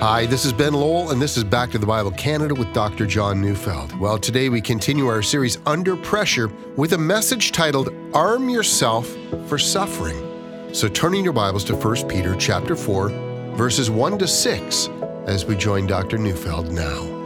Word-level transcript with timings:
Hi, 0.00 0.24
this 0.24 0.46
is 0.46 0.54
Ben 0.54 0.72
Lowell, 0.72 1.10
and 1.10 1.20
this 1.20 1.36
is 1.36 1.44
Back 1.44 1.70
to 1.72 1.78
the 1.78 1.84
Bible 1.84 2.10
Canada 2.12 2.54
with 2.54 2.72
Dr. 2.72 3.04
John 3.04 3.42
Neufeld. 3.42 3.94
Well, 4.00 4.18
today 4.18 4.48
we 4.48 4.62
continue 4.62 5.06
our 5.08 5.20
series 5.20 5.58
Under 5.66 5.94
Pressure 5.94 6.50
with 6.74 6.94
a 6.94 6.98
message 6.98 7.52
titled 7.52 7.90
Arm 8.14 8.48
Yourself 8.48 9.06
for 9.46 9.58
Suffering. 9.58 10.72
So 10.72 10.88
turning 10.88 11.22
your 11.22 11.34
Bibles 11.34 11.64
to 11.64 11.74
1 11.76 12.08
Peter 12.08 12.34
chapter 12.34 12.76
4, 12.76 13.10
verses 13.56 13.90
1 13.90 14.18
to 14.20 14.26
6, 14.26 14.88
as 15.26 15.44
we 15.44 15.54
join 15.54 15.86
Dr. 15.86 16.16
Neufeld 16.16 16.72
now. 16.72 17.19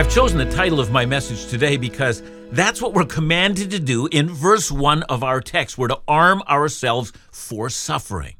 I've 0.00 0.08
chosen 0.08 0.38
the 0.38 0.50
title 0.50 0.80
of 0.80 0.90
my 0.90 1.04
message 1.04 1.50
today 1.50 1.76
because 1.76 2.22
that's 2.52 2.80
what 2.80 2.94
we're 2.94 3.04
commanded 3.04 3.70
to 3.72 3.78
do 3.78 4.06
in 4.06 4.30
verse 4.30 4.72
1 4.72 5.02
of 5.02 5.22
our 5.22 5.42
text. 5.42 5.76
We're 5.76 5.88
to 5.88 6.00
arm 6.08 6.40
ourselves 6.48 7.12
for 7.30 7.68
suffering. 7.68 8.36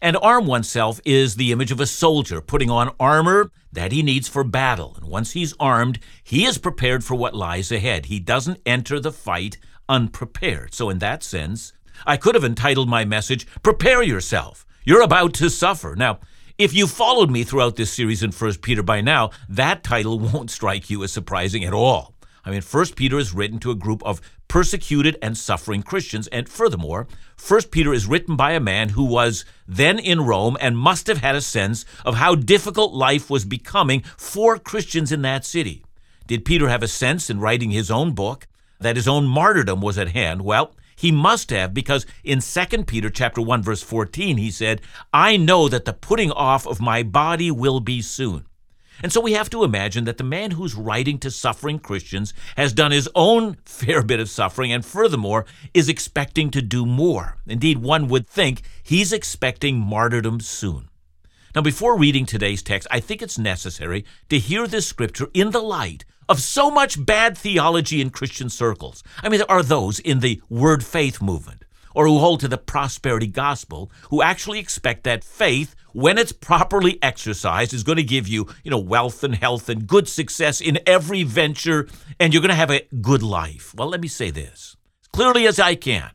And 0.00 0.16
arm 0.18 0.46
oneself 0.46 1.00
is 1.04 1.34
the 1.34 1.50
image 1.50 1.72
of 1.72 1.80
a 1.80 1.88
soldier 1.88 2.40
putting 2.40 2.70
on 2.70 2.94
armor 3.00 3.50
that 3.72 3.90
he 3.90 4.04
needs 4.04 4.28
for 4.28 4.44
battle. 4.44 4.94
And 4.96 5.08
once 5.08 5.32
he's 5.32 5.56
armed, 5.58 5.98
he 6.22 6.44
is 6.44 6.56
prepared 6.56 7.02
for 7.02 7.16
what 7.16 7.34
lies 7.34 7.72
ahead. 7.72 8.06
He 8.06 8.20
doesn't 8.20 8.60
enter 8.64 9.00
the 9.00 9.10
fight 9.10 9.58
unprepared. 9.88 10.72
So, 10.72 10.88
in 10.88 11.00
that 11.00 11.24
sense, 11.24 11.72
I 12.06 12.16
could 12.16 12.36
have 12.36 12.44
entitled 12.44 12.88
my 12.88 13.04
message, 13.04 13.48
Prepare 13.64 14.04
Yourself. 14.04 14.64
You're 14.84 15.02
about 15.02 15.34
to 15.34 15.50
suffer. 15.50 15.96
Now, 15.96 16.20
if 16.62 16.72
you 16.72 16.86
followed 16.86 17.28
me 17.28 17.42
throughout 17.42 17.74
this 17.74 17.92
series 17.92 18.22
in 18.22 18.30
1 18.30 18.54
Peter 18.58 18.84
by 18.84 19.00
now, 19.00 19.30
that 19.48 19.82
title 19.82 20.18
won't 20.20 20.50
strike 20.50 20.88
you 20.88 21.02
as 21.02 21.12
surprising 21.12 21.64
at 21.64 21.72
all. 21.72 22.14
I 22.44 22.50
mean, 22.50 22.60
First 22.60 22.94
Peter 22.94 23.18
is 23.18 23.34
written 23.34 23.58
to 23.60 23.72
a 23.72 23.76
group 23.76 24.00
of 24.04 24.20
persecuted 24.46 25.16
and 25.20 25.36
suffering 25.36 25.82
Christians, 25.82 26.28
and 26.28 26.48
furthermore, 26.48 27.08
First 27.36 27.72
Peter 27.72 27.92
is 27.92 28.06
written 28.06 28.36
by 28.36 28.52
a 28.52 28.60
man 28.60 28.90
who 28.90 29.04
was 29.04 29.44
then 29.66 29.98
in 29.98 30.20
Rome 30.20 30.56
and 30.60 30.78
must 30.78 31.08
have 31.08 31.18
had 31.18 31.34
a 31.34 31.40
sense 31.40 31.84
of 32.04 32.16
how 32.16 32.36
difficult 32.36 32.92
life 32.92 33.28
was 33.28 33.44
becoming 33.44 34.02
for 34.16 34.58
Christians 34.58 35.10
in 35.10 35.22
that 35.22 35.44
city. 35.44 35.84
Did 36.28 36.44
Peter 36.44 36.68
have 36.68 36.82
a 36.82 36.88
sense 36.88 37.28
in 37.28 37.40
writing 37.40 37.72
his 37.72 37.90
own 37.90 38.12
book 38.12 38.46
that 38.78 38.96
his 38.96 39.08
own 39.08 39.26
martyrdom 39.26 39.80
was 39.80 39.98
at 39.98 40.08
hand? 40.08 40.42
Well, 40.42 40.74
he 41.02 41.10
must 41.10 41.50
have 41.50 41.74
because 41.74 42.06
in 42.22 42.38
2 42.40 42.84
Peter 42.84 43.10
chapter 43.10 43.42
1 43.42 43.60
verse 43.60 43.82
14 43.82 44.36
he 44.36 44.52
said, 44.52 44.80
"I 45.12 45.36
know 45.36 45.68
that 45.68 45.84
the 45.84 45.92
putting 45.92 46.30
off 46.30 46.64
of 46.64 46.80
my 46.80 47.02
body 47.02 47.50
will 47.50 47.80
be 47.80 48.00
soon." 48.00 48.46
And 49.02 49.12
so 49.12 49.20
we 49.20 49.32
have 49.32 49.50
to 49.50 49.64
imagine 49.64 50.04
that 50.04 50.18
the 50.18 50.22
man 50.38 50.52
who's 50.52 50.76
writing 50.76 51.18
to 51.18 51.30
suffering 51.32 51.80
Christians 51.80 52.32
has 52.56 52.72
done 52.72 52.92
his 52.92 53.08
own 53.16 53.56
fair 53.64 54.04
bit 54.04 54.20
of 54.20 54.30
suffering 54.30 54.70
and 54.70 54.86
furthermore 54.86 55.44
is 55.74 55.88
expecting 55.88 56.52
to 56.52 56.62
do 56.62 56.86
more. 56.86 57.36
Indeed, 57.48 57.78
one 57.78 58.06
would 58.06 58.28
think 58.28 58.62
he's 58.80 59.12
expecting 59.12 59.80
martyrdom 59.80 60.38
soon. 60.38 60.88
Now, 61.54 61.60
before 61.60 61.98
reading 61.98 62.24
today's 62.24 62.62
text, 62.62 62.88
I 62.90 63.00
think 63.00 63.20
it's 63.20 63.38
necessary 63.38 64.06
to 64.30 64.38
hear 64.38 64.66
this 64.66 64.86
scripture 64.86 65.28
in 65.34 65.50
the 65.50 65.60
light 65.60 66.06
of 66.26 66.40
so 66.40 66.70
much 66.70 67.04
bad 67.04 67.36
theology 67.36 68.00
in 68.00 68.08
Christian 68.08 68.48
circles. 68.48 69.04
I 69.22 69.28
mean, 69.28 69.38
there 69.38 69.50
are 69.50 69.62
those 69.62 69.98
in 69.98 70.20
the 70.20 70.40
word 70.48 70.82
faith 70.82 71.20
movement 71.20 71.64
or 71.94 72.06
who 72.06 72.18
hold 72.18 72.40
to 72.40 72.48
the 72.48 72.56
prosperity 72.56 73.26
gospel 73.26 73.90
who 74.08 74.22
actually 74.22 74.58
expect 74.58 75.04
that 75.04 75.24
faith 75.24 75.74
when 75.92 76.16
it's 76.16 76.32
properly 76.32 76.98
exercised 77.02 77.74
is 77.74 77.82
going 77.82 77.96
to 77.96 78.02
give 78.02 78.26
you 78.26 78.48
you 78.64 78.70
know 78.70 78.78
wealth 78.78 79.22
and 79.22 79.34
health 79.34 79.68
and 79.68 79.86
good 79.86 80.08
success 80.08 80.58
in 80.58 80.78
every 80.86 81.22
venture 81.22 81.86
and 82.18 82.32
you're 82.32 82.40
going 82.40 82.48
to 82.48 82.54
have 82.54 82.70
a 82.70 82.86
good 83.02 83.22
life 83.22 83.74
well 83.76 83.88
let 83.88 84.00
me 84.00 84.08
say 84.08 84.30
this 84.30 84.74
as 85.02 85.08
clearly 85.08 85.46
as 85.46 85.58
i 85.58 85.74
can 85.74 86.10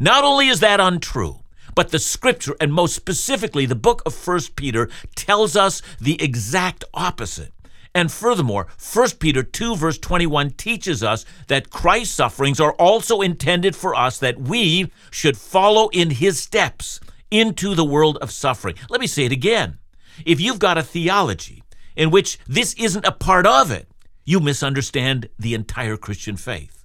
not 0.00 0.24
only 0.24 0.48
is 0.48 0.58
that 0.58 0.80
untrue 0.80 1.41
but 1.74 1.90
the 1.90 1.98
scripture 1.98 2.56
and 2.60 2.72
most 2.72 2.94
specifically 2.94 3.66
the 3.66 3.74
book 3.74 4.02
of 4.06 4.14
first 4.14 4.56
peter 4.56 4.88
tells 5.14 5.56
us 5.56 5.82
the 6.00 6.20
exact 6.22 6.84
opposite 6.94 7.52
and 7.94 8.10
furthermore, 8.10 8.68
1 8.92 9.10
Peter 9.18 9.42
2, 9.42 9.76
verse 9.76 9.98
21 9.98 10.52
teaches 10.52 11.02
us 11.02 11.26
that 11.48 11.70
Christ's 11.70 12.14
sufferings 12.14 12.58
are 12.58 12.72
also 12.74 13.20
intended 13.20 13.76
for 13.76 13.94
us 13.94 14.18
that 14.18 14.40
we 14.40 14.90
should 15.10 15.36
follow 15.36 15.88
in 15.88 16.10
his 16.10 16.40
steps 16.40 17.00
into 17.30 17.74
the 17.74 17.84
world 17.84 18.18
of 18.18 18.30
suffering. 18.30 18.76
Let 18.88 19.00
me 19.00 19.06
say 19.06 19.24
it 19.24 19.32
again. 19.32 19.78
If 20.24 20.40
you've 20.40 20.58
got 20.58 20.78
a 20.78 20.82
theology 20.82 21.62
in 21.96 22.10
which 22.10 22.38
this 22.46 22.74
isn't 22.74 23.06
a 23.06 23.12
part 23.12 23.46
of 23.46 23.70
it, 23.70 23.88
you 24.24 24.40
misunderstand 24.40 25.28
the 25.38 25.54
entire 25.54 25.96
Christian 25.96 26.36
faith. 26.36 26.81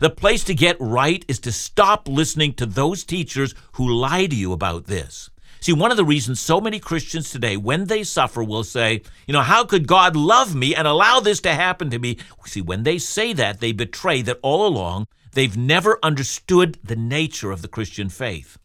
The 0.00 0.10
place 0.10 0.44
to 0.44 0.54
get 0.54 0.76
right 0.80 1.24
is 1.28 1.38
to 1.40 1.52
stop 1.52 2.08
listening 2.08 2.54
to 2.54 2.66
those 2.66 3.04
teachers 3.04 3.54
who 3.72 3.88
lie 3.88 4.26
to 4.26 4.34
you 4.34 4.52
about 4.52 4.86
this. 4.86 5.30
See, 5.60 5.72
one 5.72 5.90
of 5.90 5.96
the 5.96 6.04
reasons 6.04 6.40
so 6.40 6.60
many 6.60 6.78
Christians 6.78 7.30
today, 7.30 7.56
when 7.56 7.86
they 7.86 8.02
suffer, 8.02 8.44
will 8.44 8.64
say, 8.64 9.02
you 9.26 9.32
know, 9.32 9.40
how 9.40 9.64
could 9.64 9.86
God 9.86 10.14
love 10.14 10.54
me 10.54 10.74
and 10.74 10.86
allow 10.86 11.20
this 11.20 11.40
to 11.40 11.54
happen 11.54 11.88
to 11.90 11.98
me? 11.98 12.18
See, 12.44 12.60
when 12.60 12.82
they 12.82 12.98
say 12.98 13.32
that, 13.32 13.60
they 13.60 13.72
betray 13.72 14.20
that 14.22 14.40
all 14.42 14.66
along 14.66 15.06
they've 15.32 15.56
never 15.56 15.98
understood 16.02 16.78
the 16.84 16.96
nature 16.96 17.50
of 17.50 17.62
the 17.62 17.68
Christian 17.68 18.10
faith. 18.10 18.58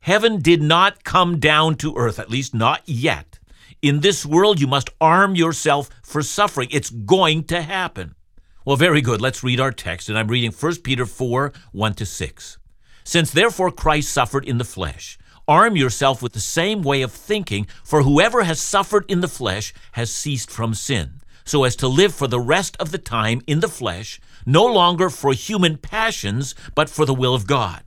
Heaven 0.00 0.40
did 0.40 0.60
not 0.60 1.04
come 1.04 1.38
down 1.38 1.76
to 1.76 1.94
earth, 1.96 2.18
at 2.18 2.30
least 2.30 2.54
not 2.54 2.82
yet. 2.84 3.38
In 3.80 4.00
this 4.00 4.26
world, 4.26 4.60
you 4.60 4.66
must 4.66 4.90
arm 5.00 5.36
yourself 5.36 5.88
for 6.02 6.22
suffering. 6.22 6.68
It's 6.72 6.90
going 6.90 7.44
to 7.44 7.62
happen. 7.62 8.14
Well, 8.62 8.76
very 8.76 9.00
good. 9.00 9.22
Let's 9.22 9.42
read 9.42 9.58
our 9.58 9.72
text, 9.72 10.10
and 10.10 10.18
I'm 10.18 10.28
reading 10.28 10.52
1 10.52 10.76
Peter 10.76 11.06
4 11.06 11.52
1 11.72 11.94
to 11.94 12.04
6. 12.04 12.58
Since 13.04 13.30
therefore 13.30 13.70
Christ 13.70 14.12
suffered 14.12 14.44
in 14.44 14.58
the 14.58 14.64
flesh, 14.64 15.18
Arm 15.48 15.76
yourself 15.76 16.22
with 16.22 16.34
the 16.34 16.40
same 16.40 16.82
way 16.82 17.02
of 17.02 17.10
thinking, 17.10 17.66
for 17.82 18.02
whoever 18.02 18.44
has 18.44 18.60
suffered 18.60 19.04
in 19.10 19.20
the 19.20 19.26
flesh 19.26 19.72
has 19.92 20.12
ceased 20.12 20.48
from 20.50 20.74
sin, 20.74 21.22
so 21.44 21.64
as 21.64 21.74
to 21.74 21.88
live 21.88 22.14
for 22.14 22.28
the 22.28 22.38
rest 22.38 22.76
of 22.76 22.92
the 22.92 22.98
time 22.98 23.40
in 23.48 23.58
the 23.58 23.66
flesh, 23.66 24.20
no 24.46 24.64
longer 24.64 25.10
for 25.10 25.32
human 25.32 25.76
passions, 25.76 26.54
but 26.76 26.88
for 26.88 27.04
the 27.04 27.14
will 27.14 27.34
of 27.34 27.48
God. 27.48 27.82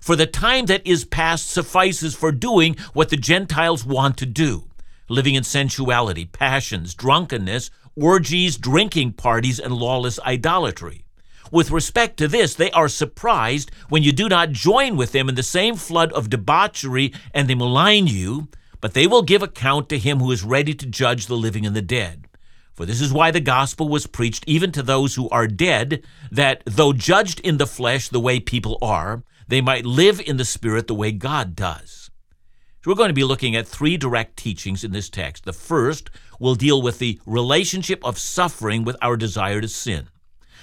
For 0.00 0.14
the 0.14 0.26
time 0.26 0.66
that 0.66 0.86
is 0.86 1.06
past 1.06 1.48
suffices 1.48 2.14
for 2.14 2.32
doing 2.32 2.76
what 2.92 3.08
the 3.08 3.16
Gentiles 3.16 3.86
want 3.86 4.18
to 4.18 4.26
do 4.26 4.68
living 5.08 5.34
in 5.34 5.44
sensuality, 5.44 6.24
passions, 6.26 6.94
drunkenness, 6.94 7.70
orgies, 7.96 8.56
drinking 8.56 9.12
parties, 9.12 9.58
and 9.58 9.72
lawless 9.72 10.20
idolatry. 10.20 11.04
With 11.50 11.70
respect 11.70 12.16
to 12.18 12.28
this, 12.28 12.54
they 12.54 12.70
are 12.72 12.88
surprised 12.88 13.70
when 13.88 14.02
you 14.02 14.12
do 14.12 14.28
not 14.28 14.50
join 14.50 14.96
with 14.96 15.12
them 15.12 15.28
in 15.28 15.34
the 15.34 15.42
same 15.42 15.76
flood 15.76 16.12
of 16.12 16.30
debauchery 16.30 17.12
and 17.32 17.48
they 17.48 17.54
malign 17.54 18.06
you, 18.06 18.48
but 18.80 18.94
they 18.94 19.06
will 19.06 19.22
give 19.22 19.42
account 19.42 19.88
to 19.88 19.98
him 19.98 20.18
who 20.18 20.30
is 20.32 20.44
ready 20.44 20.74
to 20.74 20.86
judge 20.86 21.26
the 21.26 21.36
living 21.36 21.64
and 21.64 21.74
the 21.74 21.82
dead. 21.82 22.28
For 22.74 22.84
this 22.84 23.00
is 23.00 23.12
why 23.12 23.30
the 23.30 23.40
gospel 23.40 23.88
was 23.88 24.06
preached 24.06 24.44
even 24.46 24.70
to 24.72 24.82
those 24.82 25.14
who 25.14 25.30
are 25.30 25.46
dead, 25.46 26.04
that 26.30 26.62
though 26.66 26.92
judged 26.92 27.40
in 27.40 27.56
the 27.56 27.66
flesh 27.66 28.08
the 28.08 28.20
way 28.20 28.38
people 28.38 28.76
are, 28.82 29.22
they 29.48 29.60
might 29.60 29.86
live 29.86 30.20
in 30.20 30.36
the 30.36 30.44
spirit 30.44 30.86
the 30.86 30.94
way 30.94 31.12
God 31.12 31.56
does. 31.56 32.10
So 32.82 32.90
we're 32.90 32.96
going 32.96 33.08
to 33.08 33.14
be 33.14 33.24
looking 33.24 33.56
at 33.56 33.66
three 33.66 33.96
direct 33.96 34.36
teachings 34.36 34.84
in 34.84 34.92
this 34.92 35.08
text. 35.08 35.44
The 35.44 35.52
first 35.52 36.10
will 36.38 36.54
deal 36.54 36.82
with 36.82 36.98
the 36.98 37.20
relationship 37.26 38.04
of 38.04 38.18
suffering 38.18 38.84
with 38.84 38.96
our 39.02 39.16
desire 39.16 39.60
to 39.60 39.68
sin. 39.68 40.08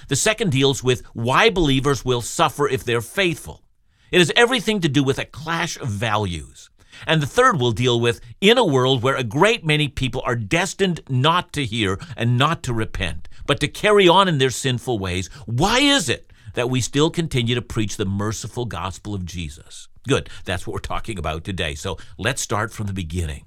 The 0.08 0.16
second 0.16 0.52
deals 0.52 0.82
with 0.82 1.02
why 1.14 1.50
believers 1.50 2.04
will 2.04 2.20
suffer 2.20 2.68
if 2.68 2.84
they're 2.84 3.00
faithful. 3.00 3.62
It 4.10 4.18
has 4.18 4.32
everything 4.36 4.80
to 4.80 4.88
do 4.88 5.02
with 5.02 5.18
a 5.18 5.24
clash 5.24 5.78
of 5.78 5.88
values. 5.88 6.70
And 7.06 7.20
the 7.20 7.26
third 7.26 7.58
will 7.58 7.72
deal 7.72 7.98
with 7.98 8.20
in 8.40 8.58
a 8.58 8.64
world 8.64 9.02
where 9.02 9.16
a 9.16 9.24
great 9.24 9.64
many 9.64 9.88
people 9.88 10.22
are 10.24 10.36
destined 10.36 11.00
not 11.08 11.52
to 11.54 11.64
hear 11.64 11.98
and 12.16 12.38
not 12.38 12.62
to 12.64 12.72
repent, 12.72 13.28
but 13.46 13.60
to 13.60 13.68
carry 13.68 14.08
on 14.08 14.28
in 14.28 14.38
their 14.38 14.50
sinful 14.50 14.98
ways. 14.98 15.28
Why 15.46 15.80
is 15.80 16.08
it 16.08 16.32
that 16.54 16.70
we 16.70 16.80
still 16.80 17.10
continue 17.10 17.54
to 17.54 17.62
preach 17.62 17.96
the 17.96 18.04
merciful 18.04 18.64
gospel 18.64 19.14
of 19.14 19.24
Jesus? 19.24 19.88
Good, 20.06 20.28
that's 20.44 20.66
what 20.66 20.74
we're 20.74 20.80
talking 20.80 21.18
about 21.18 21.44
today. 21.44 21.74
So 21.74 21.98
let's 22.18 22.42
start 22.42 22.72
from 22.72 22.86
the 22.86 22.92
beginning. 22.92 23.46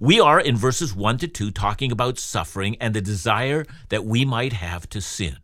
We 0.00 0.20
are 0.20 0.40
in 0.40 0.56
verses 0.56 0.94
1 0.94 1.18
to 1.18 1.28
2 1.28 1.50
talking 1.50 1.92
about 1.92 2.18
suffering 2.18 2.76
and 2.80 2.94
the 2.94 3.00
desire 3.00 3.64
that 3.90 4.04
we 4.04 4.24
might 4.24 4.52
have 4.52 4.88
to 4.90 5.00
sin. 5.00 5.38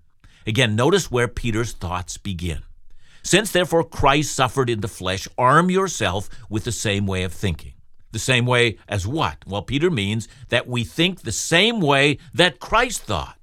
Again, 0.46 0.74
notice 0.74 1.10
where 1.10 1.28
Peter's 1.28 1.72
thoughts 1.72 2.16
begin. 2.16 2.62
Since 3.22 3.52
therefore 3.52 3.84
Christ 3.84 4.34
suffered 4.34 4.70
in 4.70 4.80
the 4.80 4.88
flesh, 4.88 5.28
arm 5.36 5.70
yourself 5.70 6.28
with 6.48 6.64
the 6.64 6.72
same 6.72 7.06
way 7.06 7.22
of 7.22 7.32
thinking. 7.32 7.74
The 8.12 8.18
same 8.18 8.46
way 8.46 8.78
as 8.88 9.06
what? 9.06 9.38
Well, 9.46 9.62
Peter 9.62 9.90
means 9.90 10.26
that 10.48 10.66
we 10.66 10.82
think 10.82 11.20
the 11.20 11.32
same 11.32 11.80
way 11.80 12.18
that 12.34 12.58
Christ 12.58 13.02
thought. 13.02 13.38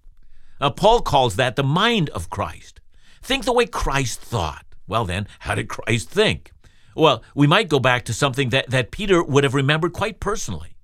Now, 0.60 0.72
Paul 0.72 1.02
calls 1.02 1.36
that 1.36 1.56
the 1.56 1.64
mind 1.64 2.10
of 2.10 2.30
Christ. 2.30 2.82
Think 3.22 3.46
the 3.46 3.54
way 3.54 3.66
Christ 3.66 4.20
thought. 4.20 4.66
Well, 4.88 5.06
then, 5.06 5.28
how 5.40 5.56
did 5.56 5.70
Christ 5.70 6.10
think? 6.10 6.52
Well, 6.96 7.24
we 7.36 7.46
might 7.46 7.70
go 7.70 7.80
back 7.80 8.06
to 8.06 8.14
something 8.14 8.50
that, 8.50 8.70
that 8.72 8.92
Peter 8.92 9.24
would 9.24 9.44
have 9.44 9.54
remembered 9.54 9.94
quite 9.94 10.20
personally. 10.20 10.77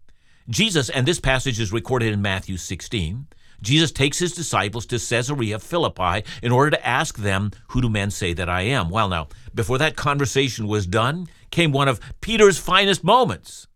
Jesus, 0.49 0.89
and 0.89 1.07
this 1.07 1.19
passage 1.19 1.59
is 1.59 1.71
recorded 1.71 2.13
in 2.13 2.21
Matthew 2.21 2.57
16, 2.57 3.27
Jesus 3.61 3.91
takes 3.93 4.19
his 4.19 4.33
disciples 4.33 4.85
to 4.87 4.99
Caesarea 4.99 5.57
Philippi 5.57 6.23
in 6.41 6.51
order 6.51 6.71
to 6.71 6.85
ask 6.85 7.17
them, 7.17 7.51
Who 7.69 7.81
do 7.81 7.89
men 7.89 8.11
say 8.11 8.33
that 8.33 8.49
I 8.49 8.63
am? 8.63 8.89
Well, 8.89 9.07
now, 9.07 9.29
before 9.55 9.77
that 9.77 9.95
conversation 9.95 10.67
was 10.67 10.85
done, 10.85 11.27
came 11.49 11.71
one 11.71 11.87
of 11.87 12.01
Peter's 12.19 12.57
finest 12.59 13.03
moments. 13.05 13.67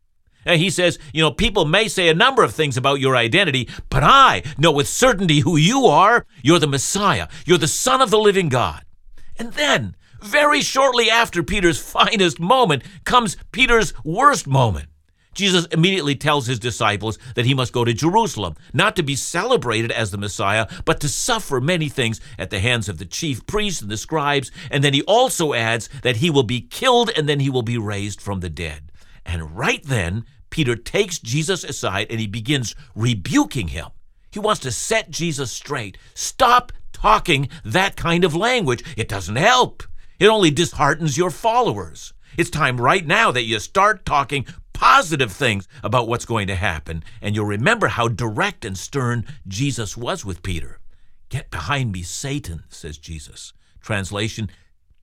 And 0.46 0.62
he 0.62 0.70
says, 0.70 1.00
You 1.14 1.22
know, 1.22 1.32
people 1.32 1.64
may 1.64 1.88
say 1.88 2.10
a 2.10 2.14
number 2.14 2.44
of 2.44 2.54
things 2.54 2.76
about 2.76 3.00
your 3.00 3.16
identity, 3.16 3.70
but 3.90 4.04
I 4.04 4.44
know 4.58 4.72
with 4.72 4.90
certainty 4.90 5.40
who 5.40 5.56
you 5.56 5.86
are. 5.86 6.26
You're 6.42 6.60
the 6.60 6.68
Messiah, 6.68 7.30
you're 7.46 7.58
the 7.58 7.68
Son 7.68 8.02
of 8.02 8.10
the 8.10 8.20
living 8.20 8.50
God. 8.50 8.84
And 9.38 9.54
then, 9.54 9.96
very 10.22 10.62
shortly 10.62 11.10
after 11.10 11.44
Peter's 11.44 11.80
finest 11.80 12.40
moment, 12.40 12.84
comes 13.06 13.38
Peter's 13.54 13.94
worst 14.04 14.48
moment. 14.48 14.90
Jesus 15.38 15.66
immediately 15.68 16.16
tells 16.16 16.48
his 16.48 16.58
disciples 16.58 17.20
that 17.36 17.46
he 17.46 17.54
must 17.54 17.72
go 17.72 17.86
to 17.86 17.94
Jerusalem, 17.94 18.56
not 18.74 18.96
to 18.96 19.04
be 19.04 19.16
celebrated 19.16 19.92
as 19.92 20.10
the 20.10 20.18
Messiah, 20.18 20.68
but 20.84 21.00
to 21.02 21.08
suffer 21.08 21.62
many 21.62 21.90
things 21.90 22.20
at 22.40 22.50
the 22.50 22.60
hands 22.60 22.90
of 22.90 22.98
the 22.98 23.06
chief 23.06 23.46
priests 23.46 23.82
and 23.82 23.92
the 23.92 23.98
scribes. 23.98 24.52
And 24.72 24.84
then 24.84 24.96
he 24.96 25.04
also 25.04 25.54
adds 25.54 25.90
that 26.02 26.18
he 26.18 26.32
will 26.32 26.44
be 26.44 26.60
killed 26.60 27.12
and 27.16 27.30
then 27.30 27.40
he 27.40 27.52
will 27.52 27.62
be 27.62 27.78
raised 27.78 28.20
from 28.20 28.40
the 28.40 28.50
dead. 28.50 28.92
And 29.26 29.56
right 29.56 29.84
then, 29.84 30.26
Peter 30.50 30.76
takes 30.76 31.20
Jesus 31.20 31.64
aside 31.64 32.08
and 32.10 32.20
he 32.20 32.28
begins 32.28 32.74
rebuking 32.96 33.68
him. 33.68 33.90
He 34.32 34.40
wants 34.40 34.62
to 34.62 34.72
set 34.72 35.12
Jesus 35.12 35.52
straight. 35.52 36.00
Stop 36.16 36.72
talking 36.94 37.50
that 37.64 37.96
kind 37.96 38.24
of 38.24 38.36
language. 38.36 38.84
It 38.98 39.08
doesn't 39.08 39.36
help. 39.36 39.84
It 40.20 40.28
only 40.28 40.50
disheartens 40.50 41.16
your 41.16 41.30
followers. 41.30 42.14
It's 42.38 42.50
time 42.50 42.80
right 42.80 43.06
now 43.06 43.32
that 43.32 43.44
you 43.44 43.60
start 43.60 44.06
talking 44.06 44.46
positive 44.78 45.32
things 45.32 45.68
about 45.84 46.08
what's 46.08 46.26
going 46.26 46.46
to 46.46 46.56
happen, 46.56 47.04
and 47.20 47.34
you'll 47.34 47.46
remember 47.46 47.88
how 47.88 48.08
direct 48.08 48.64
and 48.64 48.78
stern 48.78 49.26
Jesus 49.48 49.98
was 49.98 50.24
with 50.24 50.44
Peter. 50.44 50.80
Get 51.30 51.50
behind 51.50 51.92
me, 51.92 52.04
Satan, 52.04 52.64
says 52.70 53.00
Jesus. 53.00 53.54
Translation 53.82 54.52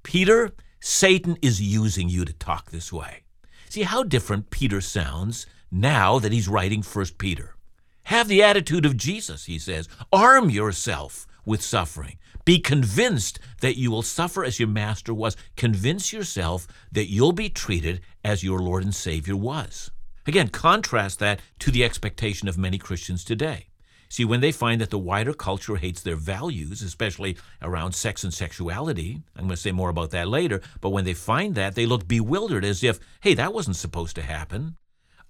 Peter, 0.05 0.53
Satan 0.79 1.37
is 1.43 1.61
using 1.61 2.09
you 2.09 2.25
to 2.25 2.33
talk 2.33 2.71
this 2.71 2.93
way. 2.93 3.25
See 3.69 3.83
how 3.83 4.05
different 4.05 4.51
Peter 4.51 4.81
sounds 4.81 5.45
now 5.73 6.21
that 6.21 6.31
he's 6.31 6.47
writing 6.47 6.83
1 6.85 7.07
Peter. 7.19 7.57
Have 8.05 8.29
the 8.29 8.45
attitude 8.45 8.87
of 8.87 8.97
Jesus, 8.97 9.47
he 9.47 9.59
says. 9.59 9.89
Arm 10.13 10.51
yourself 10.51 11.27
with 11.45 11.63
suffering. 11.63 12.19
Be 12.45 12.59
convinced 12.59 13.39
that 13.61 13.79
you 13.79 13.91
will 13.91 14.03
suffer 14.03 14.45
as 14.45 14.59
your 14.59 14.69
master 14.69 15.15
was. 15.15 15.37
Convince 15.57 16.13
yourself 16.13 16.67
that 16.93 17.11
you'll 17.11 17.33
be 17.33 17.49
treated 17.49 18.01
as 18.23 18.45
your 18.45 18.59
Lord 18.59 18.85
and 18.85 18.95
Savior 18.95 19.37
was. 19.37 19.91
Again, 20.27 20.49
contrast 20.49 21.19
that 21.19 21.41
to 21.61 21.71
the 21.71 21.85
expectation 21.85 22.49
of 22.49 22.59
many 22.59 22.79
Christians 22.79 23.25
today. 23.25 23.69
See, 24.09 24.25
when 24.25 24.41
they 24.41 24.53
find 24.53 24.81
that 24.81 24.91
the 24.91 24.99
wider 24.99 25.35
culture 25.35 25.77
hates 25.77 26.01
their 26.01 26.17
values, 26.17 26.83
especially 26.83 27.37
around 27.61 27.93
sex 27.93 28.23
and 28.23 28.33
sexuality, 28.33 29.23
I'm 29.35 29.47
going 29.47 29.57
to 29.57 29.57
say 29.57 29.73
more 29.73 29.89
about 29.89 30.11
that 30.11 30.29
later, 30.29 30.61
but 30.81 30.91
when 30.91 31.05
they 31.05 31.15
find 31.15 31.55
that, 31.57 31.75
they 31.75 31.85
look 31.85 32.07
bewildered 32.07 32.65
as 32.65 32.85
if, 32.85 33.01
hey, 33.23 33.35
that 33.35 33.53
wasn't 33.53 33.77
supposed 33.77 34.15
to 34.17 34.23
happen. 34.23 34.77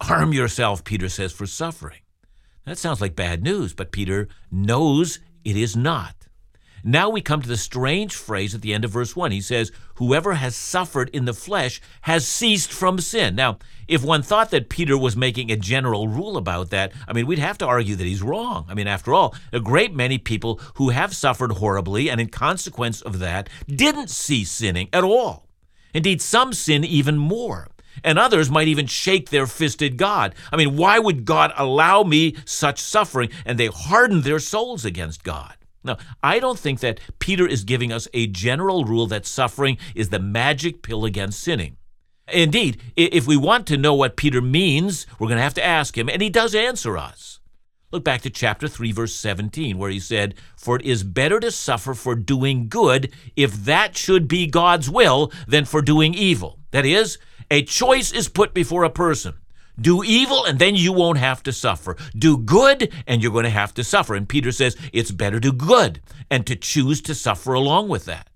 Arm 0.00 0.32
yourself, 0.32 0.84
Peter 0.84 1.08
says, 1.08 1.32
for 1.32 1.46
suffering. 1.46 2.00
That 2.66 2.78
sounds 2.78 3.00
like 3.00 3.16
bad 3.16 3.42
news, 3.42 3.72
but 3.72 3.92
Peter 3.92 4.28
knows 4.50 5.18
it 5.44 5.56
is 5.56 5.76
not. 5.76 6.14
Now 6.86 7.08
we 7.08 7.22
come 7.22 7.40
to 7.40 7.48
the 7.48 7.56
strange 7.56 8.14
phrase 8.14 8.54
at 8.54 8.60
the 8.60 8.74
end 8.74 8.84
of 8.84 8.90
verse 8.90 9.16
1. 9.16 9.30
He 9.30 9.40
says, 9.40 9.72
Whoever 9.94 10.34
has 10.34 10.54
suffered 10.54 11.08
in 11.14 11.24
the 11.24 11.32
flesh 11.32 11.80
has 12.02 12.28
ceased 12.28 12.70
from 12.70 12.98
sin. 12.98 13.34
Now, 13.34 13.58
if 13.88 14.04
one 14.04 14.20
thought 14.20 14.50
that 14.50 14.68
Peter 14.68 14.98
was 14.98 15.16
making 15.16 15.50
a 15.50 15.56
general 15.56 16.08
rule 16.08 16.36
about 16.36 16.68
that, 16.70 16.92
I 17.08 17.14
mean, 17.14 17.26
we'd 17.26 17.38
have 17.38 17.56
to 17.58 17.66
argue 17.66 17.96
that 17.96 18.06
he's 18.06 18.22
wrong. 18.22 18.66
I 18.68 18.74
mean, 18.74 18.86
after 18.86 19.14
all, 19.14 19.34
a 19.50 19.60
great 19.60 19.94
many 19.94 20.18
people 20.18 20.60
who 20.74 20.90
have 20.90 21.16
suffered 21.16 21.52
horribly 21.52 22.10
and 22.10 22.20
in 22.20 22.28
consequence 22.28 23.00
of 23.00 23.18
that 23.18 23.48
didn't 23.66 24.10
cease 24.10 24.50
sinning 24.50 24.90
at 24.92 25.04
all. 25.04 25.48
Indeed, 25.94 26.20
some 26.20 26.52
sin 26.52 26.84
even 26.84 27.16
more. 27.16 27.68
And 28.02 28.18
others 28.18 28.50
might 28.50 28.68
even 28.68 28.86
shake 28.86 29.30
their 29.30 29.46
fist 29.46 29.82
at 29.82 29.96
God. 29.96 30.34
I 30.52 30.56
mean, 30.56 30.76
why 30.76 30.98
would 30.98 31.24
God 31.24 31.52
allow 31.56 32.02
me 32.02 32.36
such 32.44 32.80
suffering? 32.80 33.30
And 33.44 33.58
they 33.58 33.66
harden 33.66 34.22
their 34.22 34.38
souls 34.38 34.84
against 34.84 35.22
God. 35.22 35.54
Now, 35.84 35.98
I 36.22 36.38
don't 36.38 36.58
think 36.58 36.80
that 36.80 36.98
Peter 37.18 37.46
is 37.46 37.64
giving 37.64 37.92
us 37.92 38.08
a 38.14 38.26
general 38.26 38.84
rule 38.84 39.06
that 39.08 39.26
suffering 39.26 39.76
is 39.94 40.08
the 40.08 40.18
magic 40.18 40.82
pill 40.82 41.04
against 41.04 41.40
sinning. 41.40 41.76
Indeed, 42.32 42.80
if 42.96 43.26
we 43.26 43.36
want 43.36 43.66
to 43.66 43.76
know 43.76 43.92
what 43.92 44.16
Peter 44.16 44.40
means, 44.40 45.06
we're 45.18 45.28
going 45.28 45.36
to 45.36 45.42
have 45.42 45.54
to 45.54 45.64
ask 45.64 45.96
him, 45.96 46.08
and 46.08 46.22
he 46.22 46.30
does 46.30 46.54
answer 46.54 46.96
us. 46.96 47.38
Look 47.94 48.02
back 48.02 48.22
to 48.22 48.30
chapter 48.30 48.66
3, 48.66 48.92
verse 48.92 49.14
17, 49.14 49.78
where 49.78 49.90
he 49.90 50.00
said, 50.00 50.34
For 50.56 50.76
it 50.76 50.82
is 50.82 51.04
better 51.04 51.38
to 51.38 51.50
suffer 51.50 51.94
for 51.94 52.16
doing 52.16 52.68
good, 52.68 53.12
if 53.36 53.52
that 53.66 53.96
should 53.96 54.26
be 54.26 54.46
God's 54.46 54.90
will, 54.90 55.30
than 55.46 55.64
for 55.64 55.82
doing 55.82 56.14
evil. 56.14 56.58
That 56.72 56.86
is, 56.86 57.18
a 57.50 57.62
choice 57.62 58.12
is 58.12 58.28
put 58.28 58.54
before 58.54 58.84
a 58.84 58.90
person. 58.90 59.34
Do 59.80 60.04
evil 60.04 60.44
and 60.44 60.58
then 60.58 60.76
you 60.76 60.92
won't 60.92 61.18
have 61.18 61.42
to 61.44 61.52
suffer. 61.52 61.96
Do 62.16 62.38
good 62.38 62.92
and 63.06 63.22
you're 63.22 63.32
going 63.32 63.44
to 63.44 63.50
have 63.50 63.74
to 63.74 63.84
suffer. 63.84 64.14
And 64.14 64.28
Peter 64.28 64.52
says 64.52 64.76
it's 64.92 65.10
better 65.10 65.40
to 65.40 65.50
do 65.50 65.52
good 65.52 66.00
and 66.30 66.46
to 66.46 66.54
choose 66.54 67.00
to 67.02 67.14
suffer 67.14 67.54
along 67.54 67.88
with 67.88 68.04
that. 68.04 68.28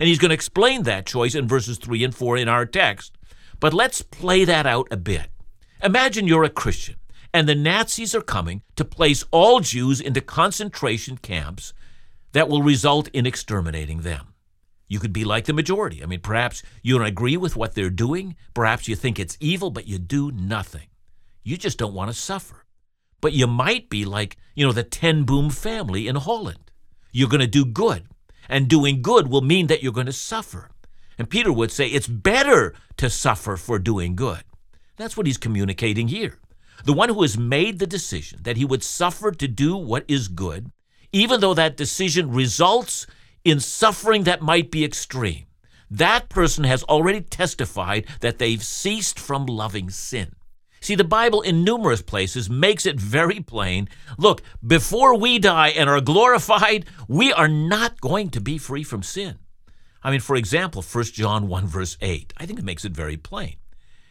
And 0.00 0.08
he's 0.08 0.18
going 0.18 0.30
to 0.30 0.34
explain 0.34 0.82
that 0.84 1.06
choice 1.06 1.34
in 1.34 1.46
verses 1.46 1.78
3 1.78 2.02
and 2.04 2.14
4 2.14 2.38
in 2.38 2.48
our 2.48 2.66
text. 2.66 3.16
But 3.60 3.74
let's 3.74 4.02
play 4.02 4.44
that 4.44 4.66
out 4.66 4.88
a 4.90 4.96
bit. 4.96 5.28
Imagine 5.82 6.26
you're 6.26 6.44
a 6.44 6.50
Christian 6.50 6.96
and 7.32 7.48
the 7.48 7.54
Nazis 7.54 8.14
are 8.14 8.22
coming 8.22 8.62
to 8.76 8.84
place 8.84 9.24
all 9.30 9.60
Jews 9.60 10.00
into 10.00 10.20
concentration 10.20 11.16
camps 11.18 11.72
that 12.32 12.48
will 12.48 12.62
result 12.62 13.08
in 13.08 13.26
exterminating 13.26 14.02
them. 14.02 14.29
You 14.90 14.98
could 14.98 15.12
be 15.12 15.24
like 15.24 15.44
the 15.44 15.52
majority. 15.52 16.02
I 16.02 16.06
mean, 16.06 16.18
perhaps 16.18 16.64
you 16.82 16.98
don't 16.98 17.06
agree 17.06 17.36
with 17.36 17.54
what 17.54 17.74
they're 17.76 17.90
doing. 17.90 18.34
Perhaps 18.54 18.88
you 18.88 18.96
think 18.96 19.20
it's 19.20 19.36
evil, 19.38 19.70
but 19.70 19.86
you 19.86 20.00
do 20.00 20.32
nothing. 20.32 20.88
You 21.44 21.56
just 21.56 21.78
don't 21.78 21.94
want 21.94 22.10
to 22.10 22.16
suffer. 22.16 22.64
But 23.20 23.32
you 23.32 23.46
might 23.46 23.88
be 23.88 24.04
like, 24.04 24.36
you 24.56 24.66
know, 24.66 24.72
the 24.72 24.82
Ten 24.82 25.22
Boom 25.22 25.48
family 25.48 26.08
in 26.08 26.16
Holland. 26.16 26.72
You're 27.12 27.28
going 27.28 27.40
to 27.40 27.46
do 27.46 27.64
good. 27.64 28.08
And 28.48 28.66
doing 28.66 29.00
good 29.00 29.28
will 29.28 29.42
mean 29.42 29.68
that 29.68 29.80
you're 29.80 29.92
going 29.92 30.06
to 30.06 30.12
suffer. 30.12 30.70
And 31.16 31.30
Peter 31.30 31.52
would 31.52 31.70
say 31.70 31.86
it's 31.86 32.08
better 32.08 32.74
to 32.96 33.08
suffer 33.08 33.56
for 33.56 33.78
doing 33.78 34.16
good. 34.16 34.42
That's 34.96 35.16
what 35.16 35.26
he's 35.26 35.38
communicating 35.38 36.08
here. 36.08 36.40
The 36.84 36.92
one 36.92 37.10
who 37.10 37.22
has 37.22 37.38
made 37.38 37.78
the 37.78 37.86
decision 37.86 38.40
that 38.42 38.56
he 38.56 38.64
would 38.64 38.82
suffer 38.82 39.30
to 39.30 39.46
do 39.46 39.76
what 39.76 40.04
is 40.08 40.26
good, 40.26 40.72
even 41.12 41.40
though 41.40 41.54
that 41.54 41.76
decision 41.76 42.32
results 42.32 43.06
in 43.44 43.60
suffering 43.60 44.24
that 44.24 44.42
might 44.42 44.70
be 44.70 44.84
extreme, 44.84 45.46
that 45.90 46.28
person 46.28 46.64
has 46.64 46.82
already 46.84 47.20
testified 47.20 48.06
that 48.20 48.38
they've 48.38 48.62
ceased 48.62 49.18
from 49.18 49.46
loving 49.46 49.90
sin. 49.90 50.34
See, 50.80 50.94
the 50.94 51.04
Bible 51.04 51.42
in 51.42 51.62
numerous 51.62 52.00
places 52.00 52.48
makes 52.48 52.86
it 52.86 52.98
very 52.98 53.40
plain 53.40 53.88
look, 54.16 54.42
before 54.66 55.18
we 55.18 55.38
die 55.38 55.68
and 55.68 55.90
are 55.90 56.00
glorified, 56.00 56.86
we 57.06 57.32
are 57.32 57.48
not 57.48 58.00
going 58.00 58.30
to 58.30 58.40
be 58.40 58.56
free 58.56 58.82
from 58.82 59.02
sin. 59.02 59.38
I 60.02 60.10
mean, 60.10 60.20
for 60.20 60.36
example, 60.36 60.80
1 60.80 61.04
John 61.04 61.48
1, 61.48 61.66
verse 61.66 61.98
8, 62.00 62.32
I 62.38 62.46
think 62.46 62.58
it 62.58 62.64
makes 62.64 62.86
it 62.86 62.92
very 62.92 63.18
plain. 63.18 63.56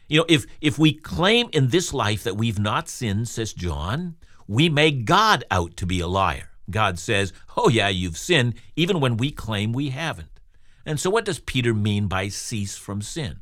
You 0.07 0.19
know, 0.19 0.25
if, 0.29 0.45
if 0.61 0.77
we 0.77 0.93
claim 0.93 1.49
in 1.53 1.69
this 1.69 1.93
life 1.93 2.23
that 2.23 2.37
we've 2.37 2.59
not 2.59 2.89
sinned, 2.89 3.27
says 3.27 3.53
John, 3.53 4.15
we 4.47 4.69
make 4.69 5.05
God 5.05 5.43
out 5.49 5.75
to 5.77 5.85
be 5.85 5.99
a 5.99 6.07
liar. 6.07 6.48
God 6.71 6.99
says, 6.99 7.33
Oh, 7.57 7.69
yeah, 7.69 7.89
you've 7.89 8.17
sinned, 8.17 8.55
even 8.75 8.99
when 8.99 9.17
we 9.17 9.31
claim 9.31 9.73
we 9.73 9.89
haven't. 9.89 10.39
And 10.85 10.99
so, 10.99 11.09
what 11.09 11.25
does 11.25 11.39
Peter 11.39 11.73
mean 11.73 12.07
by 12.07 12.29
cease 12.29 12.77
from 12.77 13.01
sin? 13.01 13.41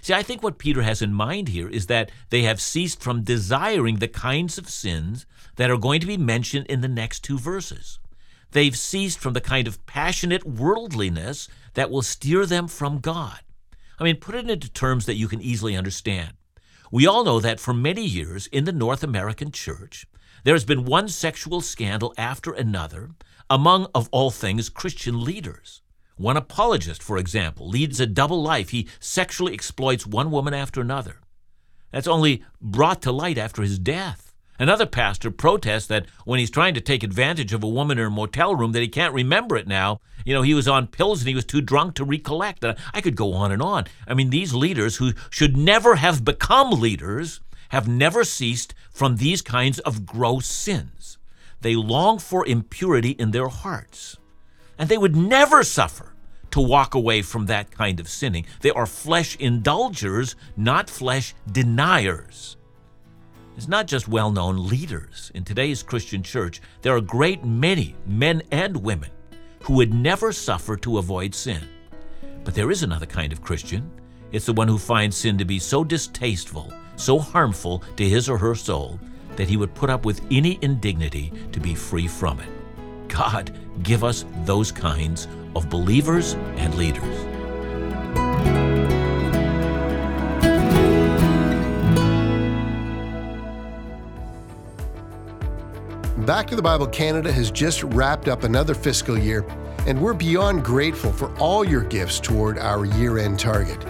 See, 0.00 0.12
I 0.12 0.22
think 0.22 0.42
what 0.42 0.58
Peter 0.58 0.82
has 0.82 1.00
in 1.00 1.14
mind 1.14 1.48
here 1.48 1.68
is 1.68 1.86
that 1.86 2.10
they 2.28 2.42
have 2.42 2.60
ceased 2.60 3.02
from 3.02 3.24
desiring 3.24 3.96
the 3.96 4.08
kinds 4.08 4.58
of 4.58 4.68
sins 4.68 5.24
that 5.56 5.70
are 5.70 5.78
going 5.78 6.00
to 6.00 6.06
be 6.06 6.18
mentioned 6.18 6.66
in 6.66 6.82
the 6.82 6.88
next 6.88 7.20
two 7.20 7.38
verses. 7.38 7.98
They've 8.50 8.76
ceased 8.76 9.18
from 9.18 9.32
the 9.32 9.40
kind 9.40 9.66
of 9.66 9.84
passionate 9.86 10.46
worldliness 10.46 11.48
that 11.72 11.90
will 11.90 12.02
steer 12.02 12.44
them 12.44 12.68
from 12.68 12.98
God. 13.00 13.40
I 13.98 14.04
mean, 14.04 14.16
put 14.16 14.34
it 14.34 14.50
into 14.50 14.70
terms 14.70 15.06
that 15.06 15.16
you 15.16 15.26
can 15.26 15.40
easily 15.40 15.74
understand. 15.74 16.34
We 16.92 17.06
all 17.06 17.24
know 17.24 17.40
that 17.40 17.58
for 17.58 17.72
many 17.74 18.04
years 18.04 18.46
in 18.48 18.64
the 18.64 18.72
North 18.72 19.02
American 19.02 19.50
church, 19.50 20.06
there 20.42 20.54
has 20.54 20.64
been 20.64 20.84
one 20.84 21.08
sexual 21.08 21.60
scandal 21.60 22.12
after 22.18 22.52
another 22.52 23.10
among, 23.48 23.86
of 23.94 24.08
all 24.10 24.30
things, 24.30 24.68
Christian 24.68 25.22
leaders. 25.22 25.82
One 26.16 26.36
apologist, 26.36 27.02
for 27.02 27.18
example, 27.18 27.68
leads 27.68 28.00
a 28.00 28.06
double 28.06 28.42
life. 28.42 28.70
He 28.70 28.88
sexually 29.00 29.52
exploits 29.52 30.06
one 30.06 30.30
woman 30.30 30.54
after 30.54 30.80
another. 30.80 31.20
That's 31.90 32.08
only 32.08 32.44
brought 32.60 33.02
to 33.02 33.12
light 33.12 33.38
after 33.38 33.62
his 33.62 33.78
death. 33.78 34.34
Another 34.58 34.86
pastor 34.86 35.32
protests 35.32 35.88
that 35.88 36.06
when 36.24 36.38
he's 36.38 36.50
trying 36.50 36.74
to 36.74 36.80
take 36.80 37.02
advantage 37.02 37.52
of 37.52 37.64
a 37.64 37.68
woman 37.68 37.98
in 37.98 38.06
a 38.06 38.10
motel 38.10 38.54
room 38.54 38.70
that 38.72 38.82
he 38.82 38.88
can't 38.88 39.12
remember 39.12 39.56
it 39.56 39.66
now. 39.66 40.00
You 40.24 40.32
know, 40.32 40.42
he 40.42 40.54
was 40.54 40.68
on 40.68 40.86
pills 40.86 41.20
and 41.20 41.28
he 41.28 41.34
was 41.34 41.44
too 41.44 41.60
drunk 41.60 41.94
to 41.96 42.04
recollect. 42.04 42.64
Uh, 42.64 42.76
I 42.92 43.00
could 43.00 43.16
go 43.16 43.32
on 43.32 43.50
and 43.50 43.60
on. 43.60 43.86
I 44.06 44.14
mean, 44.14 44.30
these 44.30 44.54
leaders 44.54 44.96
who 44.96 45.12
should 45.28 45.56
never 45.56 45.96
have 45.96 46.24
become 46.24 46.70
leaders 46.70 47.40
have 47.74 47.88
never 47.88 48.22
ceased 48.22 48.72
from 48.92 49.16
these 49.16 49.42
kinds 49.42 49.80
of 49.80 50.06
gross 50.06 50.46
sins. 50.46 51.18
they 51.60 51.74
long 51.74 52.18
for 52.18 52.46
impurity 52.46 53.10
in 53.10 53.30
their 53.32 53.48
hearts. 53.48 54.16
And 54.78 54.88
they 54.88 54.98
would 54.98 55.16
never 55.16 55.64
suffer 55.64 56.12
to 56.52 56.60
walk 56.60 56.94
away 56.94 57.22
from 57.22 57.46
that 57.46 57.72
kind 57.72 57.98
of 57.98 58.08
sinning. 58.08 58.46
They 58.60 58.70
are 58.70 58.86
flesh 58.86 59.34
indulgers, 59.36 60.36
not 60.56 60.88
flesh 60.88 61.34
deniers. 61.50 62.56
It's 63.56 63.66
not 63.66 63.88
just 63.88 64.06
well 64.06 64.30
known 64.30 64.68
leaders. 64.68 65.32
In 65.34 65.42
today's 65.42 65.82
Christian 65.82 66.22
church, 66.22 66.60
there 66.82 66.94
are 66.94 66.98
a 66.98 67.12
great 67.18 67.44
many 67.44 67.96
men 68.06 68.42
and 68.52 68.76
women 68.76 69.10
who 69.62 69.72
would 69.74 69.92
never 69.92 70.30
suffer 70.32 70.76
to 70.76 70.98
avoid 70.98 71.34
sin. 71.34 71.62
But 72.44 72.54
there 72.54 72.70
is 72.70 72.84
another 72.84 73.06
kind 73.06 73.32
of 73.32 73.42
Christian. 73.42 73.90
It's 74.30 74.46
the 74.46 74.52
one 74.52 74.68
who 74.68 74.78
finds 74.78 75.16
sin 75.16 75.38
to 75.38 75.44
be 75.44 75.58
so 75.58 75.82
distasteful, 75.82 76.72
so 76.96 77.18
harmful 77.18 77.82
to 77.96 78.08
his 78.08 78.28
or 78.28 78.38
her 78.38 78.54
soul, 78.54 78.98
that 79.36 79.48
he 79.48 79.56
would 79.56 79.74
put 79.74 79.90
up 79.90 80.04
with 80.04 80.20
any 80.30 80.58
indignity 80.62 81.32
to 81.52 81.60
be 81.60 81.74
free 81.74 82.06
from 82.06 82.40
it. 82.40 82.48
God, 83.08 83.56
give 83.82 84.04
us 84.04 84.24
those 84.44 84.72
kinds 84.72 85.28
of 85.54 85.68
believers 85.70 86.34
and 86.56 86.74
leaders. 86.74 87.26
Back 96.26 96.46
to 96.46 96.56
the 96.56 96.62
Bible 96.62 96.86
Canada 96.86 97.30
has 97.30 97.50
just 97.50 97.82
wrapped 97.82 98.28
up 98.28 98.44
another 98.44 98.74
fiscal 98.74 99.18
year, 99.18 99.44
and 99.86 100.00
we're 100.00 100.14
beyond 100.14 100.64
grateful 100.64 101.12
for 101.12 101.36
all 101.36 101.64
your 101.64 101.82
gifts 101.82 102.18
toward 102.18 102.58
our 102.58 102.86
year 102.86 103.18
end 103.18 103.38
target. 103.38 103.84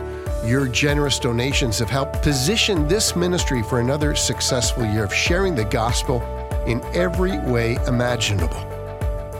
Your 0.44 0.68
generous 0.68 1.18
donations 1.18 1.78
have 1.78 1.88
helped 1.88 2.20
position 2.20 2.86
this 2.86 3.16
ministry 3.16 3.62
for 3.62 3.80
another 3.80 4.14
successful 4.14 4.84
year 4.84 5.04
of 5.04 5.14
sharing 5.14 5.54
the 5.54 5.64
gospel 5.64 6.20
in 6.66 6.84
every 6.94 7.38
way 7.38 7.78
imaginable. 7.86 8.62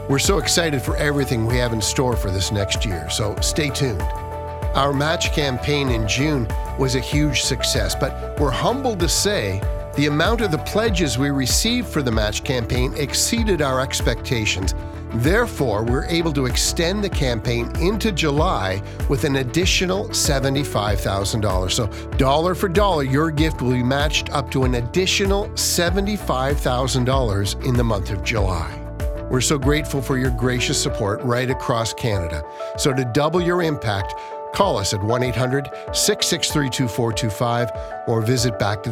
We're 0.09 0.17
so 0.17 0.39
excited 0.39 0.81
for 0.81 0.97
everything 0.97 1.45
we 1.45 1.57
have 1.57 1.73
in 1.73 1.81
store 1.81 2.15
for 2.15 2.31
this 2.31 2.51
next 2.51 2.87
year, 2.87 3.07
so 3.11 3.35
stay 3.39 3.69
tuned. 3.69 4.01
Our 4.01 4.93
match 4.93 5.31
campaign 5.31 5.89
in 5.89 6.07
June 6.07 6.47
was 6.79 6.95
a 6.95 6.99
huge 6.99 7.43
success, 7.43 7.93
but 7.93 8.39
we're 8.39 8.49
humbled 8.49 8.99
to 9.01 9.07
say 9.07 9.61
the 9.95 10.07
amount 10.07 10.41
of 10.41 10.49
the 10.49 10.57
pledges 10.59 11.19
we 11.19 11.29
received 11.29 11.87
for 11.87 12.01
the 12.01 12.11
match 12.11 12.43
campaign 12.43 12.95
exceeded 12.97 13.61
our 13.61 13.79
expectations. 13.79 14.73
Therefore, 15.19 15.83
we're 15.83 16.05
able 16.05 16.31
to 16.33 16.45
extend 16.45 17.03
the 17.03 17.09
campaign 17.09 17.75
into 17.77 18.11
July 18.11 18.81
with 19.09 19.23
an 19.23 19.37
additional 19.37 20.09
$75,000. 20.09 21.71
So, 21.71 21.87
dollar 22.17 22.53
for 22.53 22.67
dollar, 22.67 23.03
your 23.03 23.31
gift 23.31 23.61
will 23.61 23.71
be 23.71 23.83
matched 23.83 24.29
up 24.31 24.51
to 24.51 24.63
an 24.63 24.75
additional 24.75 25.47
$75,000 25.49 27.65
in 27.65 27.75
the 27.75 27.83
month 27.83 28.11
of 28.11 28.23
July. 28.23 28.81
We're 29.29 29.41
so 29.41 29.57
grateful 29.57 30.01
for 30.01 30.17
your 30.17 30.31
gracious 30.31 30.81
support 30.81 31.21
right 31.23 31.49
across 31.49 31.93
Canada. 31.93 32.43
So, 32.77 32.93
to 32.93 33.05
double 33.05 33.41
your 33.41 33.63
impact, 33.63 34.13
call 34.53 34.77
us 34.77 34.93
at 34.93 35.01
1 35.01 35.23
800 35.23 35.69
663 35.93 36.69
2425 36.69 37.71
or 38.07 38.21
visit 38.21 38.59
Back 38.59 38.83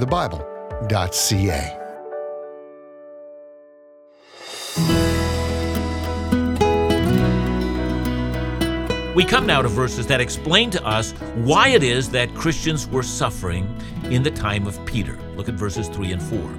We 9.15 9.24
come 9.24 9.46
now 9.46 9.62
to 9.62 9.67
verses 9.67 10.08
that 10.08 10.20
explain 10.20 10.72
to 10.72 10.84
us 10.84 11.12
why 11.36 11.67
it 11.67 11.84
is 11.84 12.10
that 12.10 12.34
Christians 12.34 12.88
were 12.88 13.03
suffering 13.03 13.67
in 14.05 14.24
the 14.24 14.32
time 14.32 14.65
of 14.65 14.84
Peter. 14.88 15.20
Look 15.36 15.48
at 15.48 15.53
verses 15.53 15.88
3 15.88 16.13
and 16.13 16.22
4. 16.22 16.55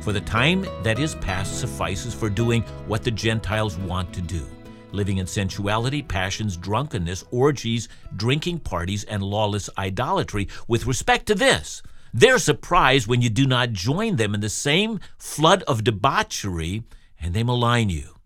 For 0.00 0.12
the 0.12 0.20
time 0.20 0.66
that 0.82 0.98
is 0.98 1.14
past 1.16 1.60
suffices 1.60 2.12
for 2.12 2.28
doing 2.28 2.62
what 2.88 3.04
the 3.04 3.12
Gentiles 3.12 3.76
want 3.76 4.12
to 4.14 4.20
do 4.20 4.44
living 4.90 5.18
in 5.18 5.26
sensuality, 5.26 6.02
passions, 6.02 6.56
drunkenness, 6.56 7.24
orgies, 7.30 7.88
drinking 8.16 8.60
parties, 8.60 9.04
and 9.04 9.22
lawless 9.22 9.70
idolatry. 9.78 10.48
With 10.68 10.86
respect 10.86 11.26
to 11.26 11.34
this, 11.34 11.82
they're 12.12 12.38
surprised 12.38 13.06
when 13.06 13.22
you 13.22 13.30
do 13.30 13.46
not 13.46 13.72
join 13.72 14.16
them 14.16 14.34
in 14.34 14.40
the 14.40 14.50
same 14.50 15.00
flood 15.16 15.62
of 15.62 15.82
debauchery, 15.82 16.82
and 17.18 17.32
they 17.32 17.42
malign 17.42 17.88
you. 17.88 18.16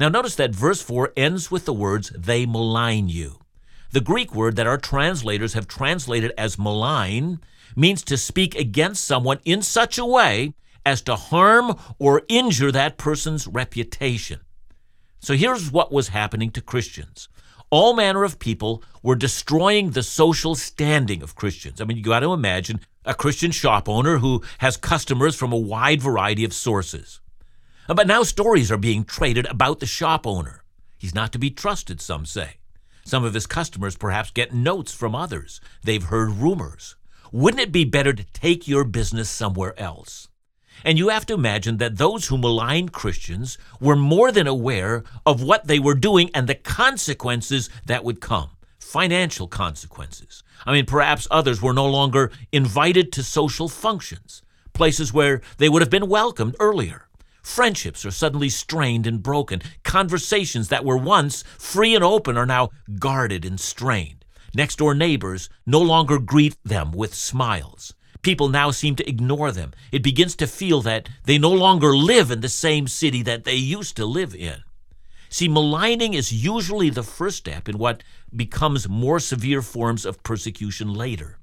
Now, 0.00 0.08
notice 0.08 0.36
that 0.36 0.54
verse 0.54 0.80
4 0.80 1.12
ends 1.16 1.50
with 1.50 1.64
the 1.64 1.72
words, 1.72 2.10
they 2.16 2.46
malign 2.46 3.08
you. 3.08 3.40
The 3.90 4.00
Greek 4.00 4.34
word 4.34 4.56
that 4.56 4.66
our 4.66 4.78
translators 4.78 5.54
have 5.54 5.66
translated 5.66 6.32
as 6.38 6.58
malign 6.58 7.40
means 7.74 8.02
to 8.04 8.16
speak 8.16 8.54
against 8.54 9.04
someone 9.04 9.40
in 9.44 9.62
such 9.62 9.98
a 9.98 10.04
way 10.04 10.54
as 10.84 11.02
to 11.02 11.16
harm 11.16 11.76
or 11.98 12.22
injure 12.28 12.70
that 12.72 12.98
person's 12.98 13.46
reputation. 13.46 14.40
So 15.20 15.34
here's 15.34 15.72
what 15.72 15.92
was 15.92 16.08
happening 16.08 16.50
to 16.52 16.60
Christians 16.60 17.28
all 17.70 17.94
manner 17.94 18.24
of 18.24 18.38
people 18.38 18.82
were 19.02 19.14
destroying 19.14 19.90
the 19.90 20.02
social 20.02 20.54
standing 20.54 21.22
of 21.22 21.34
Christians. 21.34 21.80
I 21.80 21.84
mean, 21.84 21.98
you 21.98 22.02
got 22.02 22.20
to 22.20 22.32
imagine 22.32 22.80
a 23.04 23.14
Christian 23.14 23.50
shop 23.50 23.88
owner 23.88 24.18
who 24.18 24.42
has 24.58 24.76
customers 24.76 25.34
from 25.34 25.52
a 25.52 25.58
wide 25.58 26.00
variety 26.00 26.44
of 26.44 26.54
sources. 26.54 27.20
But 27.88 28.06
now 28.06 28.22
stories 28.22 28.70
are 28.70 28.76
being 28.76 29.04
traded 29.04 29.46
about 29.46 29.80
the 29.80 29.86
shop 29.86 30.26
owner. 30.26 30.62
He's 30.98 31.14
not 31.14 31.32
to 31.32 31.38
be 31.38 31.50
trusted, 31.50 32.00
some 32.02 32.26
say. 32.26 32.58
Some 33.04 33.24
of 33.24 33.32
his 33.32 33.46
customers 33.46 33.96
perhaps 33.96 34.30
get 34.30 34.52
notes 34.52 34.92
from 34.92 35.14
others. 35.14 35.60
They've 35.82 36.02
heard 36.02 36.32
rumors. 36.32 36.96
Wouldn't 37.32 37.62
it 37.62 37.72
be 37.72 37.84
better 37.84 38.12
to 38.12 38.24
take 38.32 38.68
your 38.68 38.84
business 38.84 39.30
somewhere 39.30 39.78
else? 39.80 40.28
And 40.84 40.98
you 40.98 41.08
have 41.08 41.24
to 41.26 41.34
imagine 41.34 41.78
that 41.78 41.96
those 41.96 42.26
who 42.26 42.36
maligned 42.36 42.92
Christians 42.92 43.56
were 43.80 43.96
more 43.96 44.30
than 44.30 44.46
aware 44.46 45.02
of 45.24 45.42
what 45.42 45.66
they 45.66 45.78
were 45.78 45.94
doing 45.94 46.30
and 46.34 46.46
the 46.46 46.54
consequences 46.54 47.70
that 47.86 48.04
would 48.04 48.20
come 48.20 48.50
financial 48.78 49.48
consequences. 49.48 50.42
I 50.64 50.72
mean, 50.72 50.86
perhaps 50.86 51.28
others 51.30 51.60
were 51.60 51.74
no 51.74 51.86
longer 51.86 52.30
invited 52.52 53.12
to 53.12 53.22
social 53.22 53.68
functions, 53.68 54.42
places 54.72 55.12
where 55.12 55.42
they 55.58 55.68
would 55.68 55.82
have 55.82 55.90
been 55.90 56.08
welcomed 56.08 56.56
earlier. 56.58 57.07
Friendships 57.48 58.04
are 58.04 58.12
suddenly 58.12 58.50
strained 58.50 59.04
and 59.06 59.20
broken. 59.20 59.62
Conversations 59.82 60.68
that 60.68 60.84
were 60.84 60.98
once 60.98 61.42
free 61.58 61.94
and 61.94 62.04
open 62.04 62.36
are 62.36 62.46
now 62.46 62.68
guarded 63.00 63.44
and 63.44 63.58
strained. 63.58 64.24
Next 64.54 64.76
door 64.76 64.94
neighbors 64.94 65.48
no 65.66 65.80
longer 65.80 66.18
greet 66.20 66.56
them 66.62 66.92
with 66.92 67.14
smiles. 67.14 67.94
People 68.22 68.48
now 68.48 68.70
seem 68.70 68.94
to 68.96 69.08
ignore 69.08 69.50
them. 69.50 69.72
It 69.90 70.04
begins 70.04 70.36
to 70.36 70.46
feel 70.46 70.82
that 70.82 71.08
they 71.24 71.36
no 71.38 71.50
longer 71.50 71.96
live 71.96 72.30
in 72.30 72.42
the 72.42 72.50
same 72.50 72.86
city 72.86 73.22
that 73.22 73.44
they 73.44 73.56
used 73.56 73.96
to 73.96 74.04
live 74.04 74.36
in. 74.36 74.62
See, 75.28 75.48
maligning 75.48 76.14
is 76.14 76.30
usually 76.30 76.90
the 76.90 77.02
first 77.02 77.38
step 77.38 77.68
in 77.68 77.78
what 77.78 78.04
becomes 78.34 78.88
more 78.88 79.18
severe 79.18 79.62
forms 79.62 80.04
of 80.04 80.22
persecution 80.22 80.92
later. 80.92 81.38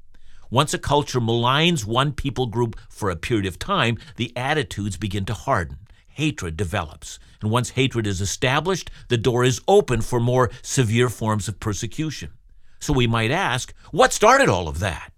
Once 0.51 0.74
a 0.74 0.77
culture 0.77 1.19
maligns 1.19 1.83
one 1.83 2.13
people 2.13 2.45
group 2.45 2.79
for 2.89 3.09
a 3.09 3.15
period 3.15 3.47
of 3.47 3.59
time, 3.59 3.97
the 4.15 4.31
attitudes 4.38 4.97
begin 4.97 5.25
to 5.25 5.33
harden. 5.33 5.79
Hatred 6.15 6.55
develops. 6.55 7.19
And 7.41 7.51
once 7.51 7.72
hatred 7.72 8.07
is 8.07 8.22
established, 8.22 8.89
the 9.10 9.17
door 9.17 9.43
is 9.43 9.60
open 9.67 10.00
for 10.00 10.22
more 10.22 10.50
severe 10.62 11.10
forms 11.10 11.50
of 11.50 11.60
persecution. 11.60 12.31
So 12.79 12.93
we 12.93 13.05
might 13.05 13.31
ask, 13.31 13.74
what 13.91 14.13
started 14.13 14.48
all 14.48 14.69
of 14.69 14.79
that? 14.79 15.12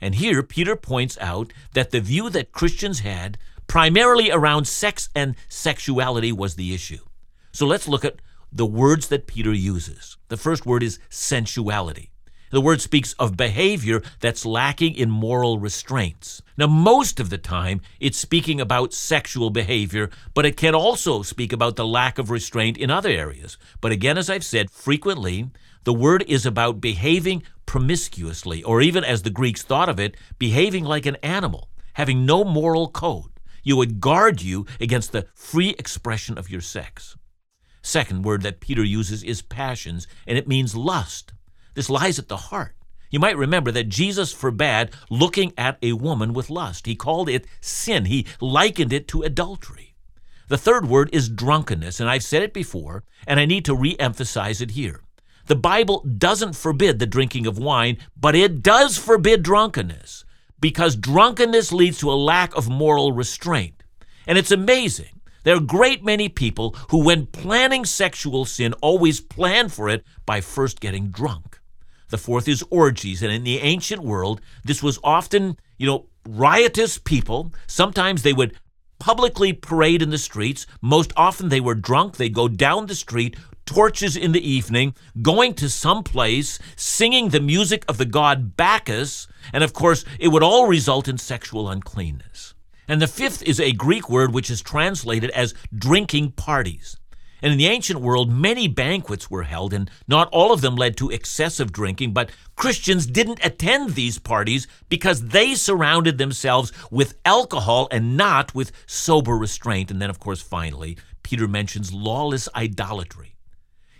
And 0.00 0.14
here 0.14 0.44
Peter 0.44 0.76
points 0.76 1.18
out 1.20 1.52
that 1.72 1.90
the 1.90 2.00
view 2.00 2.30
that 2.30 2.52
Christians 2.52 3.00
had, 3.00 3.36
primarily 3.66 4.30
around 4.30 4.68
sex 4.68 5.08
and 5.12 5.34
sexuality, 5.48 6.30
was 6.30 6.54
the 6.54 6.72
issue. 6.72 7.04
So 7.50 7.66
let's 7.66 7.88
look 7.88 8.04
at 8.04 8.20
the 8.52 8.64
words 8.64 9.08
that 9.08 9.26
Peter 9.26 9.52
uses. 9.52 10.16
The 10.28 10.36
first 10.36 10.64
word 10.64 10.84
is 10.84 11.00
sensuality. 11.08 12.12
The 12.50 12.60
word 12.60 12.80
speaks 12.80 13.14
of 13.14 13.36
behavior 13.36 14.02
that's 14.20 14.46
lacking 14.46 14.94
in 14.94 15.10
moral 15.10 15.58
restraints. 15.58 16.40
Now, 16.56 16.68
most 16.68 17.18
of 17.18 17.30
the 17.30 17.38
time, 17.38 17.80
it's 17.98 18.18
speaking 18.18 18.60
about 18.60 18.92
sexual 18.92 19.50
behavior, 19.50 20.10
but 20.34 20.46
it 20.46 20.56
can 20.56 20.74
also 20.74 21.22
speak 21.22 21.52
about 21.52 21.76
the 21.76 21.86
lack 21.86 22.18
of 22.18 22.30
restraint 22.30 22.76
in 22.76 22.90
other 22.90 23.10
areas. 23.10 23.58
But 23.80 23.92
again, 23.92 24.16
as 24.16 24.30
I've 24.30 24.44
said, 24.44 24.70
frequently, 24.70 25.50
the 25.84 25.92
word 25.92 26.24
is 26.28 26.46
about 26.46 26.80
behaving 26.80 27.42
promiscuously, 27.66 28.62
or 28.62 28.80
even 28.80 29.04
as 29.04 29.22
the 29.22 29.30
Greeks 29.30 29.62
thought 29.62 29.88
of 29.88 29.98
it, 29.98 30.16
behaving 30.38 30.84
like 30.84 31.06
an 31.06 31.16
animal, 31.16 31.70
having 31.94 32.24
no 32.24 32.44
moral 32.44 32.88
code. 32.88 33.30
You 33.62 33.76
would 33.76 34.00
guard 34.00 34.42
you 34.42 34.66
against 34.80 35.12
the 35.12 35.26
free 35.34 35.70
expression 35.70 36.38
of 36.38 36.50
your 36.50 36.60
sex. 36.60 37.16
Second 37.82 38.24
word 38.24 38.42
that 38.42 38.60
Peter 38.60 38.84
uses 38.84 39.22
is 39.22 39.42
passions, 39.42 40.06
and 40.26 40.38
it 40.38 40.46
means 40.46 40.76
lust. 40.76 41.32
This 41.74 41.90
lies 41.90 42.18
at 42.18 42.28
the 42.28 42.36
heart. 42.36 42.74
You 43.10 43.20
might 43.20 43.36
remember 43.36 43.70
that 43.70 43.88
Jesus 43.88 44.32
forbade 44.32 44.90
looking 45.08 45.52
at 45.56 45.78
a 45.82 45.92
woman 45.92 46.32
with 46.32 46.50
lust. 46.50 46.86
He 46.86 46.96
called 46.96 47.28
it 47.28 47.46
sin. 47.60 48.06
He 48.06 48.26
likened 48.40 48.92
it 48.92 49.06
to 49.08 49.22
adultery. 49.22 49.94
The 50.48 50.58
third 50.58 50.88
word 50.88 51.10
is 51.12 51.28
drunkenness, 51.28 52.00
and 52.00 52.10
I've 52.10 52.24
said 52.24 52.42
it 52.42 52.52
before, 52.52 53.04
and 53.26 53.40
I 53.40 53.44
need 53.46 53.64
to 53.66 53.74
re 53.74 53.96
emphasize 53.98 54.60
it 54.60 54.72
here. 54.72 55.02
The 55.46 55.56
Bible 55.56 56.04
doesn't 56.18 56.56
forbid 56.56 56.98
the 56.98 57.06
drinking 57.06 57.46
of 57.46 57.58
wine, 57.58 57.98
but 58.16 58.34
it 58.34 58.62
does 58.62 58.98
forbid 58.98 59.42
drunkenness 59.42 60.24
because 60.60 60.96
drunkenness 60.96 61.72
leads 61.72 61.98
to 61.98 62.10
a 62.10 62.14
lack 62.14 62.56
of 62.56 62.68
moral 62.68 63.12
restraint. 63.12 63.82
And 64.26 64.38
it's 64.38 64.50
amazing 64.50 65.20
There 65.44 65.54
are 65.54 65.58
a 65.58 65.60
great 65.60 66.02
many 66.02 66.30
people 66.30 66.74
who, 66.90 67.04
when 67.04 67.26
planning 67.26 67.84
sexual 67.84 68.46
sin, 68.46 68.72
always 68.80 69.20
plan 69.20 69.68
for 69.68 69.90
it 69.90 70.04
by 70.24 70.40
first 70.40 70.80
getting 70.80 71.10
drunk. 71.10 71.60
The 72.14 72.18
fourth 72.18 72.46
is 72.46 72.62
orgies, 72.70 73.24
and 73.24 73.32
in 73.32 73.42
the 73.42 73.58
ancient 73.58 74.00
world, 74.00 74.40
this 74.62 74.84
was 74.84 75.00
often, 75.02 75.58
you 75.78 75.86
know, 75.88 76.06
riotous 76.24 76.96
people. 76.96 77.52
Sometimes 77.66 78.22
they 78.22 78.32
would 78.32 78.56
publicly 79.00 79.52
parade 79.52 80.00
in 80.00 80.10
the 80.10 80.16
streets. 80.18 80.64
Most 80.80 81.12
often 81.16 81.48
they 81.48 81.60
were 81.60 81.74
drunk. 81.74 82.16
They'd 82.16 82.32
go 82.32 82.46
down 82.46 82.86
the 82.86 82.94
street, 82.94 83.36
torches 83.66 84.16
in 84.16 84.30
the 84.30 84.48
evening, 84.48 84.94
going 85.22 85.54
to 85.54 85.68
some 85.68 86.04
place, 86.04 86.60
singing 86.76 87.30
the 87.30 87.40
music 87.40 87.84
of 87.88 87.98
the 87.98 88.04
god 88.04 88.56
Bacchus, 88.56 89.26
and 89.52 89.64
of 89.64 89.72
course, 89.72 90.04
it 90.20 90.28
would 90.28 90.44
all 90.44 90.68
result 90.68 91.08
in 91.08 91.18
sexual 91.18 91.68
uncleanness. 91.68 92.54
And 92.86 93.02
the 93.02 93.08
fifth 93.08 93.42
is 93.42 93.58
a 93.58 93.72
Greek 93.72 94.08
word 94.08 94.32
which 94.32 94.50
is 94.50 94.62
translated 94.62 95.30
as 95.30 95.52
drinking 95.76 96.30
parties. 96.30 96.96
And 97.44 97.52
in 97.52 97.58
the 97.58 97.66
ancient 97.66 98.00
world, 98.00 98.32
many 98.32 98.68
banquets 98.68 99.30
were 99.30 99.42
held, 99.42 99.74
and 99.74 99.90
not 100.08 100.30
all 100.32 100.50
of 100.50 100.62
them 100.62 100.76
led 100.76 100.96
to 100.96 101.10
excessive 101.10 101.72
drinking, 101.72 102.14
but 102.14 102.30
Christians 102.56 103.04
didn't 103.04 103.44
attend 103.44 103.90
these 103.90 104.18
parties 104.18 104.66
because 104.88 105.26
they 105.26 105.54
surrounded 105.54 106.16
themselves 106.16 106.72
with 106.90 107.18
alcohol 107.26 107.86
and 107.90 108.16
not 108.16 108.54
with 108.54 108.72
sober 108.86 109.36
restraint. 109.36 109.90
And 109.90 110.00
then, 110.00 110.08
of 110.08 110.18
course, 110.18 110.40
finally, 110.40 110.96
Peter 111.22 111.46
mentions 111.46 111.92
lawless 111.92 112.48
idolatry. 112.56 113.36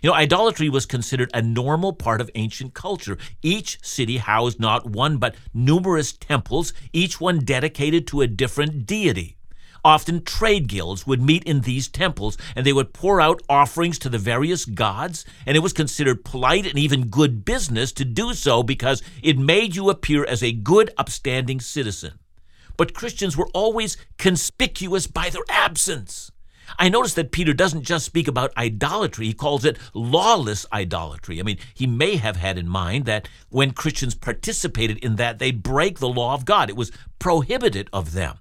You 0.01 0.09
know, 0.09 0.15
idolatry 0.15 0.67
was 0.67 0.87
considered 0.87 1.29
a 1.31 1.43
normal 1.43 1.93
part 1.93 2.21
of 2.21 2.31
ancient 2.33 2.73
culture. 2.73 3.15
Each 3.43 3.77
city 3.83 4.17
housed 4.17 4.59
not 4.59 4.89
one 4.89 5.17
but 5.17 5.35
numerous 5.53 6.13
temples, 6.13 6.73
each 6.93 7.21
one 7.21 7.45
dedicated 7.45 8.07
to 8.07 8.21
a 8.21 8.27
different 8.27 8.87
deity. 8.87 9.37
Often 9.85 10.23
trade 10.23 10.67
guilds 10.67 11.05
would 11.05 11.21
meet 11.21 11.43
in 11.43 11.61
these 11.61 11.87
temples 11.87 12.39
and 12.55 12.65
they 12.65 12.73
would 12.73 12.91
pour 12.91 13.21
out 13.21 13.43
offerings 13.47 13.99
to 13.99 14.09
the 14.09 14.17
various 14.17 14.65
gods, 14.65 15.25
and 15.45 15.55
it 15.55 15.59
was 15.59 15.73
considered 15.73 16.25
polite 16.25 16.65
and 16.65 16.79
even 16.79 17.09
good 17.09 17.45
business 17.45 17.91
to 17.91 18.03
do 18.03 18.33
so 18.33 18.63
because 18.63 19.03
it 19.21 19.37
made 19.37 19.75
you 19.75 19.91
appear 19.91 20.25
as 20.25 20.41
a 20.41 20.51
good, 20.51 20.89
upstanding 20.97 21.59
citizen. 21.59 22.17
But 22.77 22.95
Christians 22.95 23.37
were 23.37 23.47
always 23.53 23.95
conspicuous 24.17 25.05
by 25.05 25.29
their 25.29 25.43
absence. 25.49 26.31
I 26.79 26.89
notice 26.89 27.13
that 27.13 27.31
Peter 27.31 27.53
doesn't 27.53 27.83
just 27.83 28.07
speak 28.07 28.27
about 28.27 28.57
idolatry, 28.57 29.27
he 29.27 29.33
calls 29.33 29.65
it 29.65 29.77
lawless 29.93 30.65
idolatry. 30.73 31.39
I 31.39 31.43
mean, 31.43 31.59
he 31.75 31.85
may 31.85 32.15
have 32.15 32.37
had 32.37 32.57
in 32.57 32.67
mind 32.67 33.05
that 33.05 33.29
when 33.49 33.69
Christians 33.69 34.15
participated 34.15 34.97
in 35.05 35.17
that, 35.17 35.37
they'd 35.37 35.61
break 35.61 35.99
the 35.99 36.09
law 36.09 36.33
of 36.33 36.43
God. 36.43 36.71
It 36.71 36.75
was 36.75 36.91
prohibited 37.19 37.87
of 37.93 38.13
them. 38.13 38.39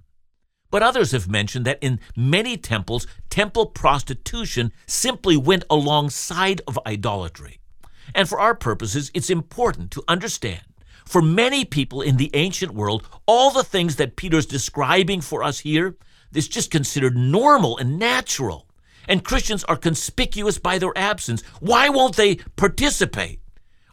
But 0.75 0.83
others 0.83 1.12
have 1.12 1.28
mentioned 1.31 1.64
that 1.66 1.78
in 1.81 2.00
many 2.16 2.57
temples, 2.57 3.07
temple 3.31 3.66
prostitution 3.66 4.73
simply 4.88 5.37
went 5.37 5.62
alongside 5.71 6.62
of 6.66 6.81
idolatry. 6.85 7.61
And 8.12 8.28
for 8.28 8.40
our 8.40 8.57
purposes, 8.57 9.09
it's 9.14 9.31
important 9.31 9.93
to 9.93 10.02
understand 10.09 10.62
for 11.04 11.23
many 11.23 11.64
people 11.64 12.02
in 12.02 12.16
the 12.16 12.28
ancient 12.35 12.75
world, 12.75 13.07
all 13.25 13.52
the 13.52 13.62
things 13.62 13.95
that 13.97 14.16
Peter's 14.16 14.47
describing 14.47 15.21
for 15.21 15.45
us 15.45 15.61
here 15.61 15.95
is 16.35 16.49
just 16.49 16.73
considered 16.73 17.16
normal 17.16 17.78
and 17.78 17.97
natural. 17.97 18.66
And 19.07 19.23
Christians 19.23 19.62
are 19.62 19.76
conspicuous 19.76 20.59
by 20.59 20.81
their 20.81 20.99
absence. 20.99 21.43
Why 21.61 21.88
won't 21.88 22.16
they 22.16 22.38
participate? 22.57 23.38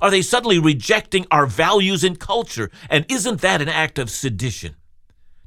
Are 0.02 0.10
they 0.10 0.24
suddenly 0.24 0.58
rejecting 0.58 1.28
our 1.30 1.46
values 1.46 2.04
and 2.04 2.20
culture? 2.20 2.72
And 2.90 3.06
isn't 3.08 3.42
that 3.42 3.62
an 3.62 3.70
act 3.70 4.00
of 4.00 4.10
sedition? 4.10 4.78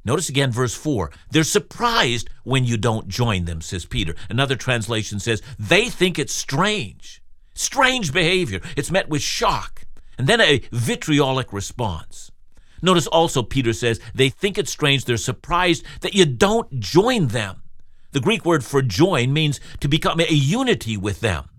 Notice 0.05 0.29
again 0.29 0.51
verse 0.51 0.75
4. 0.75 1.11
They're 1.31 1.43
surprised 1.43 2.29
when 2.43 2.63
you 2.63 2.77
don't 2.77 3.07
join 3.07 3.45
them, 3.45 3.59
says 3.59 3.85
Peter. 3.85 4.15
Another 4.29 4.55
translation 4.55 5.19
says 5.19 5.41
they 5.59 5.89
think 5.89 6.17
it's 6.17 6.33
strange. 6.33 7.23
Strange 7.55 8.13
behavior. 8.13 8.61
It's 8.77 8.91
met 8.91 9.09
with 9.09 9.21
shock 9.21 9.85
and 10.17 10.27
then 10.27 10.41
a 10.41 10.61
vitriolic 10.71 11.51
response. 11.51 12.31
Notice 12.81 13.07
also 13.07 13.41
Peter 13.41 13.73
says 13.73 13.99
they 14.13 14.29
think 14.29 14.57
it's 14.57 14.71
strange, 14.71 15.05
they're 15.05 15.17
surprised 15.17 15.83
that 16.01 16.13
you 16.13 16.25
don't 16.25 16.79
join 16.79 17.27
them. 17.27 17.63
The 18.11 18.21
Greek 18.21 18.45
word 18.45 18.63
for 18.63 18.81
join 18.81 19.33
means 19.33 19.59
to 19.79 19.87
become 19.87 20.19
a 20.19 20.31
unity 20.31 20.95
with 20.95 21.19
them. 21.19 21.49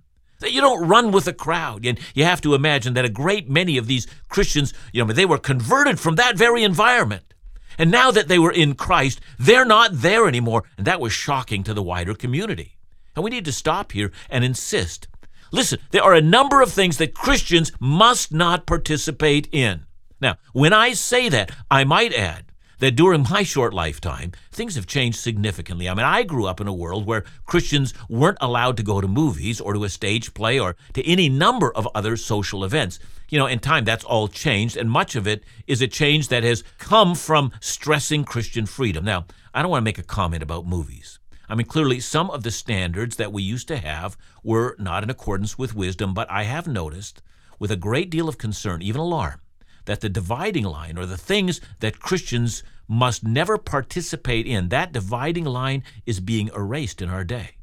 That 0.40 0.52
you 0.52 0.60
don't 0.60 0.86
run 0.86 1.10
with 1.10 1.24
the 1.24 1.32
crowd. 1.32 1.84
And 1.84 1.98
you 2.14 2.24
have 2.24 2.40
to 2.42 2.54
imagine 2.54 2.94
that 2.94 3.04
a 3.04 3.10
great 3.10 3.48
many 3.48 3.76
of 3.76 3.86
these 3.86 4.06
Christians, 4.28 4.72
you 4.92 5.04
know, 5.04 5.12
they 5.12 5.26
were 5.26 5.38
converted 5.38 5.98
from 5.98 6.14
that 6.16 6.36
very 6.36 6.62
environment. 6.62 7.34
And 7.78 7.90
now 7.90 8.10
that 8.10 8.28
they 8.28 8.38
were 8.38 8.52
in 8.52 8.74
Christ, 8.74 9.20
they're 9.38 9.64
not 9.64 9.90
there 9.92 10.26
anymore. 10.26 10.64
And 10.76 10.86
that 10.86 11.00
was 11.00 11.12
shocking 11.12 11.62
to 11.64 11.74
the 11.74 11.82
wider 11.82 12.14
community. 12.14 12.76
And 13.14 13.24
we 13.24 13.30
need 13.30 13.44
to 13.46 13.52
stop 13.52 13.92
here 13.92 14.12
and 14.30 14.44
insist. 14.44 15.08
Listen, 15.52 15.78
there 15.90 16.02
are 16.02 16.14
a 16.14 16.20
number 16.20 16.60
of 16.60 16.72
things 16.72 16.98
that 16.98 17.14
Christians 17.14 17.72
must 17.80 18.32
not 18.32 18.66
participate 18.66 19.48
in. 19.52 19.86
Now, 20.20 20.36
when 20.52 20.72
I 20.72 20.92
say 20.92 21.28
that, 21.28 21.50
I 21.70 21.84
might 21.84 22.12
add 22.12 22.46
that 22.78 22.96
during 22.96 23.26
my 23.30 23.42
short 23.42 23.72
lifetime, 23.72 24.32
things 24.50 24.74
have 24.74 24.86
changed 24.86 25.18
significantly. 25.18 25.88
I 25.88 25.94
mean, 25.94 26.04
I 26.04 26.22
grew 26.22 26.46
up 26.46 26.60
in 26.60 26.66
a 26.66 26.74
world 26.74 27.06
where 27.06 27.24
Christians 27.46 27.94
weren't 28.08 28.38
allowed 28.40 28.76
to 28.76 28.82
go 28.82 29.00
to 29.00 29.08
movies 29.08 29.60
or 29.60 29.72
to 29.72 29.84
a 29.84 29.88
stage 29.88 30.34
play 30.34 30.58
or 30.58 30.76
to 30.94 31.06
any 31.06 31.28
number 31.28 31.72
of 31.72 31.88
other 31.94 32.16
social 32.16 32.64
events. 32.64 32.98
You 33.28 33.38
know, 33.38 33.46
in 33.46 33.58
time, 33.58 33.84
that's 33.84 34.04
all 34.04 34.28
changed, 34.28 34.76
and 34.76 34.90
much 34.90 35.16
of 35.16 35.26
it 35.26 35.42
is 35.66 35.82
a 35.82 35.88
change 35.88 36.28
that 36.28 36.44
has 36.44 36.62
come 36.78 37.14
from 37.14 37.52
stressing 37.60 38.24
Christian 38.24 38.66
freedom. 38.66 39.04
Now, 39.04 39.26
I 39.52 39.62
don't 39.62 39.70
want 39.70 39.82
to 39.82 39.84
make 39.84 39.98
a 39.98 40.04
comment 40.04 40.42
about 40.42 40.66
movies. 40.66 41.18
I 41.48 41.54
mean, 41.54 41.66
clearly, 41.66 42.00
some 42.00 42.30
of 42.30 42.42
the 42.42 42.50
standards 42.50 43.16
that 43.16 43.32
we 43.32 43.42
used 43.42 43.68
to 43.68 43.78
have 43.78 44.16
were 44.42 44.76
not 44.78 45.02
in 45.02 45.10
accordance 45.10 45.58
with 45.58 45.74
wisdom, 45.74 46.14
but 46.14 46.30
I 46.30 46.44
have 46.44 46.68
noticed 46.68 47.22
with 47.58 47.70
a 47.70 47.76
great 47.76 48.10
deal 48.10 48.28
of 48.28 48.38
concern, 48.38 48.82
even 48.82 49.00
alarm, 49.00 49.40
that 49.86 50.00
the 50.00 50.08
dividing 50.08 50.64
line 50.64 50.98
or 50.98 51.06
the 51.06 51.16
things 51.16 51.60
that 51.80 52.00
Christians 52.00 52.62
must 52.88 53.24
never 53.24 53.58
participate 53.58 54.46
in, 54.46 54.68
that 54.68 54.92
dividing 54.92 55.44
line 55.44 55.82
is 56.04 56.20
being 56.20 56.48
erased 56.54 57.02
in 57.02 57.08
our 57.08 57.24
day. 57.24 57.55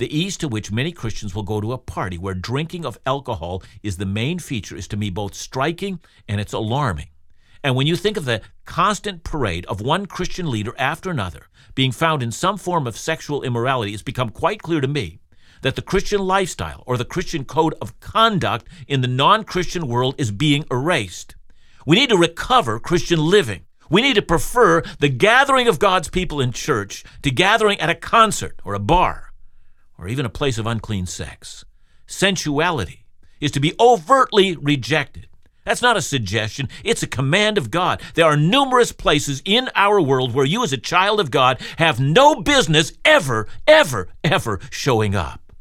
The 0.00 0.18
ease 0.18 0.38
to 0.38 0.48
which 0.48 0.72
many 0.72 0.92
Christians 0.92 1.34
will 1.34 1.42
go 1.42 1.60
to 1.60 1.74
a 1.74 1.78
party 1.78 2.16
where 2.16 2.32
drinking 2.32 2.86
of 2.86 2.98
alcohol 3.04 3.62
is 3.82 3.98
the 3.98 4.06
main 4.06 4.38
feature 4.38 4.74
is 4.74 4.88
to 4.88 4.96
me 4.96 5.10
both 5.10 5.34
striking 5.34 6.00
and 6.26 6.40
it's 6.40 6.54
alarming. 6.54 7.08
And 7.62 7.76
when 7.76 7.86
you 7.86 7.96
think 7.96 8.16
of 8.16 8.24
the 8.24 8.40
constant 8.64 9.24
parade 9.24 9.66
of 9.66 9.82
one 9.82 10.06
Christian 10.06 10.50
leader 10.50 10.72
after 10.78 11.10
another 11.10 11.48
being 11.74 11.92
found 11.92 12.22
in 12.22 12.32
some 12.32 12.56
form 12.56 12.86
of 12.86 12.96
sexual 12.96 13.42
immorality, 13.42 13.92
it's 13.92 14.02
become 14.02 14.30
quite 14.30 14.62
clear 14.62 14.80
to 14.80 14.88
me 14.88 15.20
that 15.60 15.76
the 15.76 15.82
Christian 15.82 16.22
lifestyle 16.22 16.82
or 16.86 16.96
the 16.96 17.04
Christian 17.04 17.44
code 17.44 17.74
of 17.82 18.00
conduct 18.00 18.66
in 18.88 19.02
the 19.02 19.06
non 19.06 19.44
Christian 19.44 19.86
world 19.86 20.14
is 20.16 20.30
being 20.30 20.64
erased. 20.70 21.34
We 21.84 21.96
need 21.96 22.08
to 22.08 22.16
recover 22.16 22.80
Christian 22.80 23.18
living. 23.18 23.66
We 23.90 24.00
need 24.00 24.14
to 24.14 24.22
prefer 24.22 24.82
the 24.98 25.10
gathering 25.10 25.68
of 25.68 25.78
God's 25.78 26.08
people 26.08 26.40
in 26.40 26.52
church 26.52 27.04
to 27.20 27.30
gathering 27.30 27.78
at 27.80 27.90
a 27.90 27.94
concert 27.94 28.62
or 28.64 28.72
a 28.72 28.78
bar 28.78 29.29
or 30.00 30.08
even 30.08 30.24
a 30.24 30.30
place 30.30 30.58
of 30.58 30.66
unclean 30.66 31.06
sex. 31.06 31.64
Sensuality 32.06 33.04
is 33.40 33.50
to 33.52 33.60
be 33.60 33.74
overtly 33.78 34.56
rejected. 34.56 35.28
That's 35.64 35.82
not 35.82 35.96
a 35.96 36.02
suggestion, 36.02 36.68
it's 36.82 37.02
a 37.02 37.06
command 37.06 37.58
of 37.58 37.70
God. 37.70 38.00
There 38.14 38.24
are 38.24 38.36
numerous 38.36 38.92
places 38.92 39.42
in 39.44 39.68
our 39.74 40.00
world 40.00 40.34
where 40.34 40.46
you, 40.46 40.64
as 40.64 40.72
a 40.72 40.78
child 40.78 41.20
of 41.20 41.30
God, 41.30 41.60
have 41.76 42.00
no 42.00 42.36
business 42.36 42.92
ever, 43.04 43.46
ever, 43.66 44.08
ever 44.24 44.58
showing 44.70 45.14
up. 45.14 45.52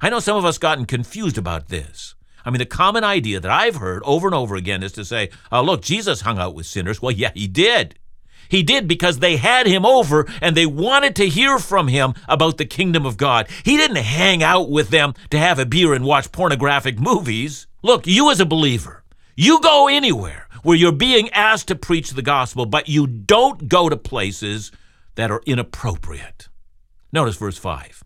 I 0.00 0.08
know 0.08 0.20
some 0.20 0.36
of 0.36 0.44
us 0.44 0.58
gotten 0.58 0.86
confused 0.86 1.38
about 1.38 1.68
this. 1.68 2.14
I 2.44 2.50
mean, 2.50 2.58
the 2.58 2.66
common 2.66 3.04
idea 3.04 3.38
that 3.38 3.50
I've 3.50 3.76
heard 3.76 4.02
over 4.04 4.26
and 4.26 4.34
over 4.34 4.56
again 4.56 4.82
is 4.82 4.92
to 4.92 5.04
say, 5.04 5.30
oh, 5.52 5.62
look, 5.62 5.82
Jesus 5.82 6.22
hung 6.22 6.38
out 6.38 6.54
with 6.54 6.66
sinners. 6.66 7.00
Well, 7.00 7.12
yeah, 7.12 7.30
he 7.34 7.46
did. 7.46 7.94
He 8.52 8.62
did 8.62 8.86
because 8.86 9.20
they 9.20 9.38
had 9.38 9.66
him 9.66 9.86
over 9.86 10.30
and 10.42 10.54
they 10.54 10.66
wanted 10.66 11.16
to 11.16 11.28
hear 11.30 11.58
from 11.58 11.88
him 11.88 12.12
about 12.28 12.58
the 12.58 12.66
kingdom 12.66 13.06
of 13.06 13.16
God. 13.16 13.48
He 13.64 13.78
didn't 13.78 13.96
hang 13.96 14.42
out 14.42 14.68
with 14.68 14.90
them 14.90 15.14
to 15.30 15.38
have 15.38 15.58
a 15.58 15.64
beer 15.64 15.94
and 15.94 16.04
watch 16.04 16.30
pornographic 16.32 17.00
movies. 17.00 17.66
Look, 17.80 18.06
you 18.06 18.30
as 18.30 18.40
a 18.40 18.44
believer, 18.44 19.04
you 19.34 19.58
go 19.62 19.88
anywhere 19.88 20.48
where 20.62 20.76
you're 20.76 20.92
being 20.92 21.30
asked 21.30 21.68
to 21.68 21.74
preach 21.74 22.10
the 22.10 22.20
gospel, 22.20 22.66
but 22.66 22.90
you 22.90 23.06
don't 23.06 23.68
go 23.68 23.88
to 23.88 23.96
places 23.96 24.70
that 25.14 25.30
are 25.30 25.40
inappropriate. 25.46 26.48
Notice 27.10 27.36
verse 27.36 27.56
5 27.56 28.04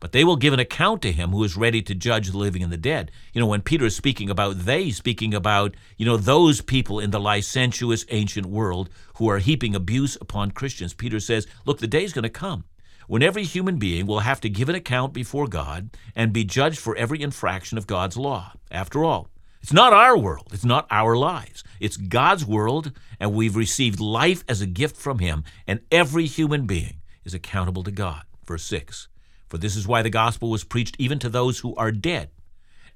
but 0.00 0.12
they 0.12 0.24
will 0.24 0.36
give 0.36 0.52
an 0.52 0.60
account 0.60 1.02
to 1.02 1.12
him 1.12 1.30
who 1.30 1.42
is 1.44 1.56
ready 1.56 1.82
to 1.82 1.94
judge 1.94 2.30
the 2.30 2.38
living 2.38 2.62
and 2.62 2.72
the 2.72 2.76
dead. 2.76 3.10
You 3.32 3.40
know, 3.40 3.46
when 3.46 3.62
Peter 3.62 3.86
is 3.86 3.96
speaking 3.96 4.30
about 4.30 4.60
they, 4.60 4.90
speaking 4.90 5.34
about, 5.34 5.74
you 5.96 6.06
know, 6.06 6.16
those 6.16 6.60
people 6.60 7.00
in 7.00 7.10
the 7.10 7.20
licentious 7.20 8.04
ancient 8.10 8.46
world 8.46 8.90
who 9.16 9.28
are 9.28 9.38
heaping 9.38 9.74
abuse 9.74 10.16
upon 10.20 10.50
Christians, 10.50 10.94
Peter 10.94 11.20
says, 11.20 11.46
look, 11.64 11.78
the 11.78 11.86
day 11.86 12.04
is 12.04 12.12
going 12.12 12.24
to 12.24 12.28
come 12.28 12.64
when 13.06 13.22
every 13.22 13.44
human 13.44 13.78
being 13.78 14.06
will 14.06 14.20
have 14.20 14.40
to 14.40 14.48
give 14.48 14.68
an 14.68 14.74
account 14.74 15.12
before 15.12 15.46
God 15.46 15.90
and 16.14 16.32
be 16.32 16.44
judged 16.44 16.78
for 16.78 16.96
every 16.96 17.22
infraction 17.22 17.78
of 17.78 17.86
God's 17.86 18.16
law. 18.16 18.52
After 18.70 19.04
all, 19.04 19.28
it's 19.62 19.72
not 19.72 19.92
our 19.92 20.16
world, 20.16 20.48
it's 20.52 20.64
not 20.64 20.86
our 20.90 21.16
lives. 21.16 21.64
It's 21.80 21.96
God's 21.96 22.44
world, 22.44 22.92
and 23.18 23.32
we've 23.32 23.56
received 23.56 24.00
life 24.00 24.44
as 24.48 24.60
a 24.60 24.66
gift 24.66 24.96
from 24.96 25.18
Him, 25.18 25.44
and 25.66 25.80
every 25.90 26.26
human 26.26 26.66
being 26.66 26.98
is 27.24 27.34
accountable 27.34 27.82
to 27.82 27.90
God. 27.90 28.22
Verse 28.44 28.62
6 28.64 29.08
For 29.48 29.58
this 29.58 29.76
is 29.76 29.86
why 29.86 30.02
the 30.02 30.10
gospel 30.10 30.50
was 30.50 30.64
preached 30.64 30.96
even 30.98 31.18
to 31.20 31.28
those 31.28 31.60
who 31.60 31.74
are 31.76 31.92
dead. 31.92 32.30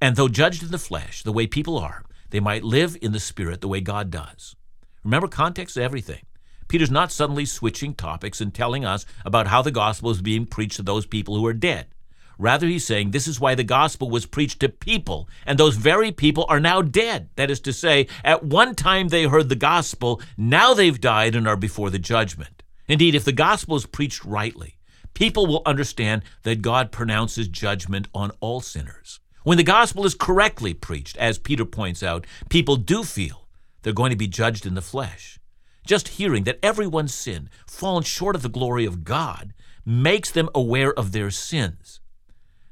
And 0.01 0.17
though 0.17 0.29
judged 0.29 0.63
in 0.63 0.71
the 0.71 0.79
flesh, 0.79 1.23
the 1.23 1.33
way 1.33 1.47
people 1.47 1.79
are, 1.79 2.05
they 2.31 2.41
might 2.41 2.65
live 2.65 2.97
in 3.03 3.13
the 3.13 3.21
spirit 3.21 3.61
the 3.61 3.69
way 3.69 3.81
God 3.81 4.11
does. 4.11 4.57
Remember, 5.05 5.29
context 5.29 5.77
is 5.77 5.83
everything. 5.83 6.23
Peter's 6.69 6.91
not 6.91 7.11
suddenly 7.11 7.45
switching 7.45 7.95
topics 7.95 8.41
and 8.41 8.55
telling 8.55 8.85
us 8.85 9.05
about 9.25 9.49
how 9.49 9.61
the 9.61 9.73
gospel 9.73 10.11
is 10.11 10.23
being 10.23 10.47
preached 10.47 10.77
to 10.77 10.83
those 10.83 11.07
people 11.07 11.37
who 11.37 11.45
are 11.47 11.53
dead. 11.53 11.87
Rather, 12.39 12.67
he's 12.67 12.87
saying 12.87 13.11
this 13.11 13.29
is 13.29 13.39
why 13.39 13.55
the 13.55 13.65
gospel 13.65 14.09
was 14.09 14.25
preached 14.25 14.61
to 14.61 14.69
people, 14.69 15.29
and 15.45 15.59
those 15.59 15.77
very 15.77 16.11
people 16.11 16.47
are 16.49 16.61
now 16.61 16.81
dead. 16.81 17.29
That 17.37 17.51
is 17.51 17.61
to 17.61 17.73
say, 17.73 18.07
at 18.25 18.45
one 18.45 18.75
time 18.75 19.09
they 19.09 19.25
heard 19.25 19.49
the 19.51 19.57
gospel, 19.57 20.23
now 20.39 20.73
they've 20.73 21.01
died 21.01 21.35
and 21.35 21.47
are 21.47 21.57
before 21.57 21.91
the 21.91 21.99
judgment. 21.99 22.63
Indeed, 22.89 23.15
if 23.15 23.25
the 23.25 23.33
gospel 23.33 23.77
is 23.77 23.85
preached 23.85 24.25
rightly, 24.25 24.79
people 25.15 25.47
will 25.47 25.63
understand 25.67 26.23
that 26.43 26.63
God 26.63 26.93
pronounces 26.93 27.49
judgment 27.49 28.09
on 28.15 28.33
all 28.41 28.61
sinners. 28.61 29.21
When 29.43 29.57
the 29.57 29.65
gospel 29.65 30.05
is 30.05 30.15
correctly 30.15 30.75
preached, 30.75 31.17
as 31.17 31.39
Peter 31.39 31.65
points 31.65 32.03
out, 32.03 32.27
people 32.49 32.77
do 32.77 33.05
feel 33.05 33.47
they're 33.83 33.93
going 33.93 34.11
to 34.11 34.17
be 34.17 34.29
judged 34.29 34.67
in 34.67 34.75
the 34.75 34.83
flesh. 34.83 35.39
Just 35.87 36.09
hearing 36.09 36.45
that 36.45 36.59
everyone's 36.63 37.15
sin, 37.15 37.49
fallen 37.67 38.05
short 38.05 38.37
of 38.37 38.43
the 38.43 38.49
glory 38.49 38.85
of 38.85 39.05
God, 39.05 39.55
makes 39.85 40.31
them 40.31 40.49
aware 40.55 40.93
of 40.93 41.13
their 41.13 41.31
sins. 41.31 42.01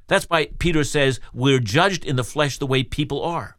That's 0.09 0.27
why 0.27 0.51
Peter 0.59 0.85
says 0.85 1.21
we're 1.33 1.59
judged 1.59 2.05
in 2.05 2.17
the 2.17 2.25
flesh 2.25 2.59
the 2.59 2.67
way 2.67 2.83
people 2.83 3.23
are. 3.23 3.57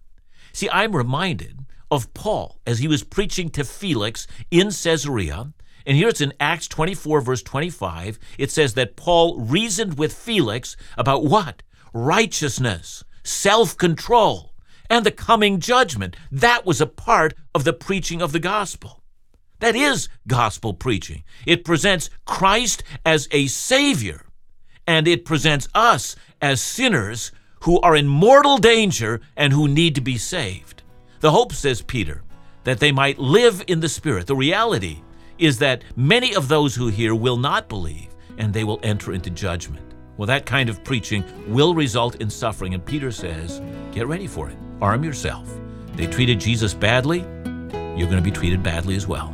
See, 0.54 0.70
I'm 0.70 0.96
reminded 0.96 1.66
of 1.92 2.14
Paul 2.14 2.60
as 2.66 2.80
he 2.80 2.88
was 2.88 3.04
preaching 3.04 3.50
to 3.52 3.64
Felix 3.64 4.28
in 4.52 4.70
Caesarea. 4.72 5.54
And 5.86 5.96
here 5.98 6.10
it's 6.10 6.22
in 6.22 6.34
Acts 6.40 6.68
24, 6.68 7.22
verse 7.22 7.44
25. 7.44 8.20
It 8.38 8.52
says 8.52 8.74
that 8.74 8.96
Paul 8.96 9.40
reasoned 9.40 9.98
with 9.98 10.14
Felix 10.14 10.76
about 10.98 11.26
what? 11.26 11.64
Righteousness, 11.94 13.04
self 13.24 13.78
control, 13.78 14.54
and 14.90 15.06
the 15.06 15.12
coming 15.12 15.60
judgment. 15.60 16.16
That 16.32 16.66
was 16.66 16.82
a 16.82 16.88
part 16.88 17.34
of 17.56 17.64
the 17.64 17.74
preaching 17.74 18.22
of 18.22 18.32
the 18.32 18.40
gospel. 18.40 19.04
That 19.60 19.76
is 19.76 20.10
gospel 20.28 20.74
preaching. 20.74 21.24
It 21.46 21.66
presents 21.66 22.10
Christ 22.26 22.84
as 23.06 23.28
a 23.32 23.48
Savior, 23.48 24.26
and 24.88 25.08
it 25.08 25.26
presents 25.26 25.68
us 25.74 26.16
as 26.42 26.62
sinners 26.62 27.32
who 27.64 27.80
are 27.82 27.96
in 27.96 28.08
mortal 28.08 28.58
danger 28.58 29.20
and 29.36 29.52
who 29.52 29.68
need 29.68 29.96
to 29.96 30.02
be 30.02 30.18
saved. 30.18 30.82
The 31.20 31.32
hope, 31.32 31.52
says 31.52 31.82
Peter, 31.82 32.24
that 32.64 32.80
they 32.80 32.92
might 32.92 33.20
live 33.20 33.64
in 33.68 33.82
the 33.82 33.90
Spirit. 33.90 34.28
The 34.28 34.36
reality 34.36 35.02
is 35.40 35.58
that 35.60 35.84
many 35.96 36.36
of 36.36 36.48
those 36.48 36.76
who 36.76 36.90
hear 36.90 37.16
will 37.16 37.38
not 37.38 37.70
believe 37.70 38.10
and 38.38 38.54
they 38.54 38.64
will 38.64 38.80
enter 38.84 39.14
into 39.14 39.30
judgment. 39.30 39.94
Well, 40.18 40.28
that 40.28 40.46
kind 40.46 40.70
of 40.70 40.84
preaching 40.84 41.24
will 41.48 41.74
result 41.74 42.16
in 42.16 42.30
suffering, 42.30 42.74
and 42.74 42.86
Peter 42.86 43.12
says, 43.12 43.62
get 43.94 44.06
ready 44.06 44.28
for 44.28 44.50
it. 44.50 44.58
Arm 44.82 45.04
yourself. 45.04 45.50
They 45.96 46.08
treated 46.08 46.40
Jesus 46.40 46.74
badly, 46.74 47.20
you're 47.20 48.08
going 48.08 48.18
to 48.18 48.22
be 48.22 48.32
treated 48.32 48.62
badly 48.62 48.96
as 48.96 49.08
well. 49.08 49.34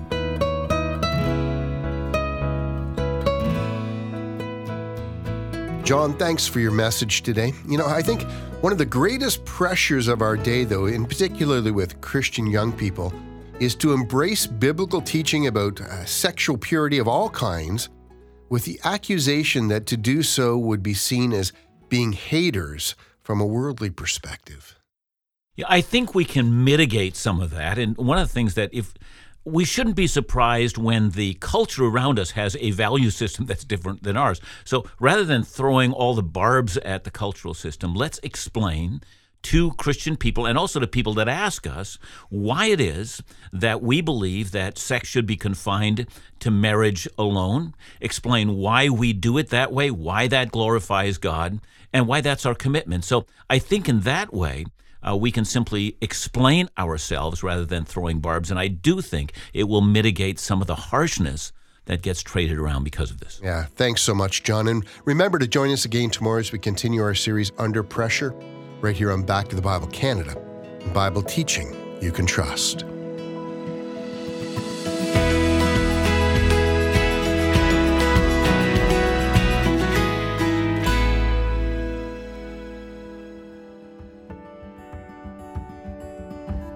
John, 5.84 6.18
thanks 6.18 6.48
for 6.48 6.60
your 6.60 6.72
message 6.72 7.22
today. 7.22 7.54
You 7.68 7.78
know, 7.78 7.86
I 7.86 8.02
think 8.02 8.24
one 8.62 8.72
of 8.72 8.80
the 8.80 8.86
greatest 8.86 9.46
pressures 9.46 10.08
of 10.08 10.24
our 10.24 10.36
day, 10.36 10.64
though, 10.64 10.88
in 10.88 11.06
particularly 11.06 11.70
with 11.70 12.02
Christian 12.02 12.48
young 12.48 12.72
people, 12.72 13.14
is 13.60 13.76
to 13.76 13.94
embrace 13.94 14.46
biblical 14.46 15.02
teaching 15.02 15.48
about 15.48 15.80
uh, 15.80 16.06
sexual 16.06 16.58
purity 16.58 16.98
of 16.98 17.08
all 17.08 17.30
kinds 17.30 17.90
with 18.50 18.66
the 18.66 18.80
accusation 18.84 19.68
that 19.70 19.86
to 19.86 19.98
do 19.98 20.22
so 20.22 20.58
would 20.58 20.84
be 20.84 20.94
seen 20.94 21.32
as 21.32 21.54
being 21.90 22.12
haters 22.12 22.96
from 23.22 23.40
a 23.40 23.46
worldly 23.46 23.90
perspective. 23.90 24.78
Yeah, 25.56 25.66
I 25.70 25.82
think 25.82 26.14
we 26.14 26.26
can 26.26 26.64
mitigate 26.66 27.16
some 27.16 27.40
of 27.40 27.52
that. 27.52 27.78
And 27.78 27.96
one 27.98 28.18
of 28.18 28.28
the 28.28 28.34
things 28.34 28.56
that 28.56 28.74
if 28.74 28.94
we 29.46 29.64
shouldn't 29.64 29.96
be 29.96 30.08
surprised 30.08 30.78
when 30.78 31.12
the 31.12 31.36
culture 31.36 31.86
around 31.86 32.20
us 32.20 32.32
has 32.32 32.58
a 32.60 32.72
value 32.72 33.12
system 33.12 33.46
that's 33.46 33.64
different 33.64 34.04
than 34.04 34.18
ours. 34.18 34.42
So 34.64 34.86
rather 35.00 35.24
than 35.24 35.44
throwing 35.44 35.94
all 35.94 36.16
the 36.16 36.24
barbs 36.24 36.78
at 36.78 37.04
the 37.04 37.12
cultural 37.12 37.54
system, 37.54 37.94
let's 37.94 38.20
explain 38.24 39.02
to 39.46 39.72
Christian 39.74 40.18
people 40.18 40.48
and 40.48 40.58
also 40.58 40.80
to 40.80 40.88
people 40.88 41.14
that 41.14 41.28
ask 41.28 41.68
us 41.68 42.00
why 42.30 42.66
it 42.66 42.82
is 42.82 43.22
that 43.54 43.80
we 43.80 44.02
believe 44.02 44.50
that 44.52 44.80
sex 44.80 45.08
should 45.08 45.28
be 45.28 45.38
confined 45.38 46.08
to 46.40 46.50
marriage 46.50 47.08
alone, 47.16 47.76
explain 48.02 48.58
why 48.58 48.90
we 48.90 49.14
do 49.14 49.38
it 49.38 49.50
that 49.50 49.72
way, 49.72 49.92
why 49.92 50.28
that 50.28 50.52
glorifies 50.52 51.20
God, 51.20 51.60
and 51.94 52.08
why 52.08 52.22
that's 52.22 52.44
our 52.44 52.56
commitment. 52.56 53.06
So 53.06 53.28
I 53.48 53.60
think 53.60 53.88
in 53.88 54.00
that 54.02 54.34
way, 54.34 54.66
uh, 55.08 55.16
we 55.16 55.32
can 55.32 55.46
simply 55.46 55.96
explain 56.02 56.68
ourselves 56.76 57.44
rather 57.44 57.66
than 57.66 57.86
throwing 57.86 58.22
barbs. 58.22 58.50
And 58.50 58.60
I 58.60 58.68
do 58.68 59.00
think 59.00 59.34
it 59.54 59.66
will 59.66 59.82
mitigate 59.82 60.40
some 60.40 60.60
of 60.60 60.66
the 60.66 60.74
harshness 60.74 61.52
that 61.86 62.02
gets 62.02 62.24
traded 62.24 62.58
around 62.58 62.84
because 62.84 63.12
of 63.12 63.20
this. 63.20 63.40
Yeah, 63.44 63.66
thanks 63.66 64.02
so 64.02 64.16
much, 64.16 64.42
John. 64.42 64.68
And 64.68 64.84
remember 65.06 65.38
to 65.38 65.48
join 65.48 65.72
us 65.72 65.86
again 65.86 66.10
tomorrow 66.10 66.40
as 66.40 66.52
we 66.52 66.58
continue 66.58 67.04
our 67.04 67.14
series 67.14 67.52
Under 67.60 67.84
Pressure, 67.84 68.34
right 68.86 68.96
here 68.96 69.12
on 69.12 69.24
Back 69.24 69.48
to 69.48 69.56
the 69.56 69.64
Bible 69.64 69.88
Canada. 69.88 70.40
Bible 70.94 71.24
teaching 71.24 71.76
you 72.04 72.12
can 72.12 72.28
trust. 72.28 72.84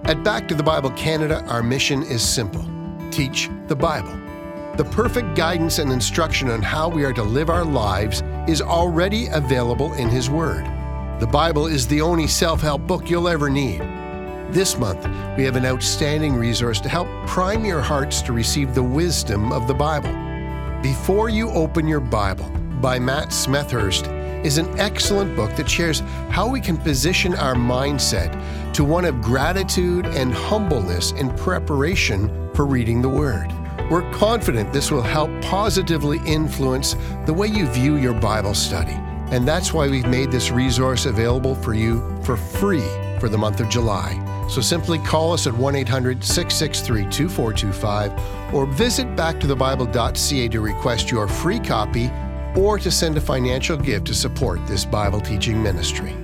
At 0.02 0.24
Back 0.24 0.48
to 0.48 0.56
the 0.56 0.64
Bible 0.64 0.90
Canada, 0.90 1.44
our 1.46 1.62
mission 1.62 2.02
is 2.02 2.28
simple 2.28 2.68
teach 3.12 3.48
the 3.68 3.76
Bible. 3.76 4.18
The 4.76 4.84
perfect 4.84 5.36
guidance 5.36 5.78
and 5.78 5.92
instruction 5.92 6.50
on 6.50 6.60
how 6.62 6.88
we 6.88 7.04
are 7.04 7.12
to 7.12 7.22
live 7.22 7.50
our 7.50 7.64
lives 7.64 8.22
is 8.48 8.60
already 8.60 9.28
available 9.28 9.92
in 9.94 10.08
His 10.08 10.28
Word. 10.28 10.79
The 11.20 11.26
Bible 11.26 11.66
is 11.66 11.86
the 11.86 12.00
only 12.00 12.26
self 12.26 12.62
help 12.62 12.86
book 12.86 13.10
you'll 13.10 13.28
ever 13.28 13.50
need. 13.50 13.80
This 14.54 14.78
month, 14.78 15.04
we 15.36 15.44
have 15.44 15.54
an 15.54 15.66
outstanding 15.66 16.34
resource 16.34 16.80
to 16.80 16.88
help 16.88 17.08
prime 17.26 17.62
your 17.62 17.82
hearts 17.82 18.22
to 18.22 18.32
receive 18.32 18.74
the 18.74 18.82
wisdom 18.82 19.52
of 19.52 19.68
the 19.68 19.74
Bible. 19.74 20.14
Before 20.80 21.28
You 21.28 21.50
Open 21.50 21.86
Your 21.86 22.00
Bible 22.00 22.48
by 22.80 22.98
Matt 22.98 23.28
Smethurst 23.28 24.08
is 24.46 24.56
an 24.56 24.80
excellent 24.80 25.36
book 25.36 25.54
that 25.56 25.68
shares 25.68 26.00
how 26.30 26.48
we 26.48 26.58
can 26.58 26.78
position 26.78 27.34
our 27.34 27.54
mindset 27.54 28.32
to 28.72 28.82
one 28.82 29.04
of 29.04 29.20
gratitude 29.20 30.06
and 30.06 30.32
humbleness 30.32 31.12
in 31.12 31.28
preparation 31.36 32.50
for 32.54 32.64
reading 32.64 33.02
the 33.02 33.10
Word. 33.10 33.52
We're 33.90 34.10
confident 34.12 34.72
this 34.72 34.90
will 34.90 35.02
help 35.02 35.30
positively 35.42 36.18
influence 36.24 36.96
the 37.26 37.34
way 37.34 37.48
you 37.48 37.66
view 37.66 37.96
your 37.96 38.14
Bible 38.14 38.54
study. 38.54 38.96
And 39.30 39.46
that's 39.46 39.72
why 39.72 39.88
we've 39.88 40.06
made 40.06 40.30
this 40.30 40.50
resource 40.50 41.06
available 41.06 41.54
for 41.54 41.74
you 41.74 42.00
for 42.22 42.36
free 42.36 42.88
for 43.20 43.28
the 43.28 43.38
month 43.38 43.60
of 43.60 43.68
July. 43.68 44.18
So 44.48 44.60
simply 44.60 44.98
call 44.98 45.32
us 45.32 45.46
at 45.46 45.54
1 45.54 45.76
800 45.76 46.24
663 46.24 47.04
2425 47.04 48.54
or 48.54 48.66
visit 48.66 49.06
backtothebible.ca 49.14 50.48
to 50.48 50.60
request 50.60 51.10
your 51.10 51.28
free 51.28 51.60
copy 51.60 52.10
or 52.56 52.78
to 52.78 52.90
send 52.90 53.16
a 53.16 53.20
financial 53.20 53.76
gift 53.76 54.06
to 54.06 54.14
support 54.14 54.66
this 54.66 54.84
Bible 54.84 55.20
teaching 55.20 55.62
ministry. 55.62 56.16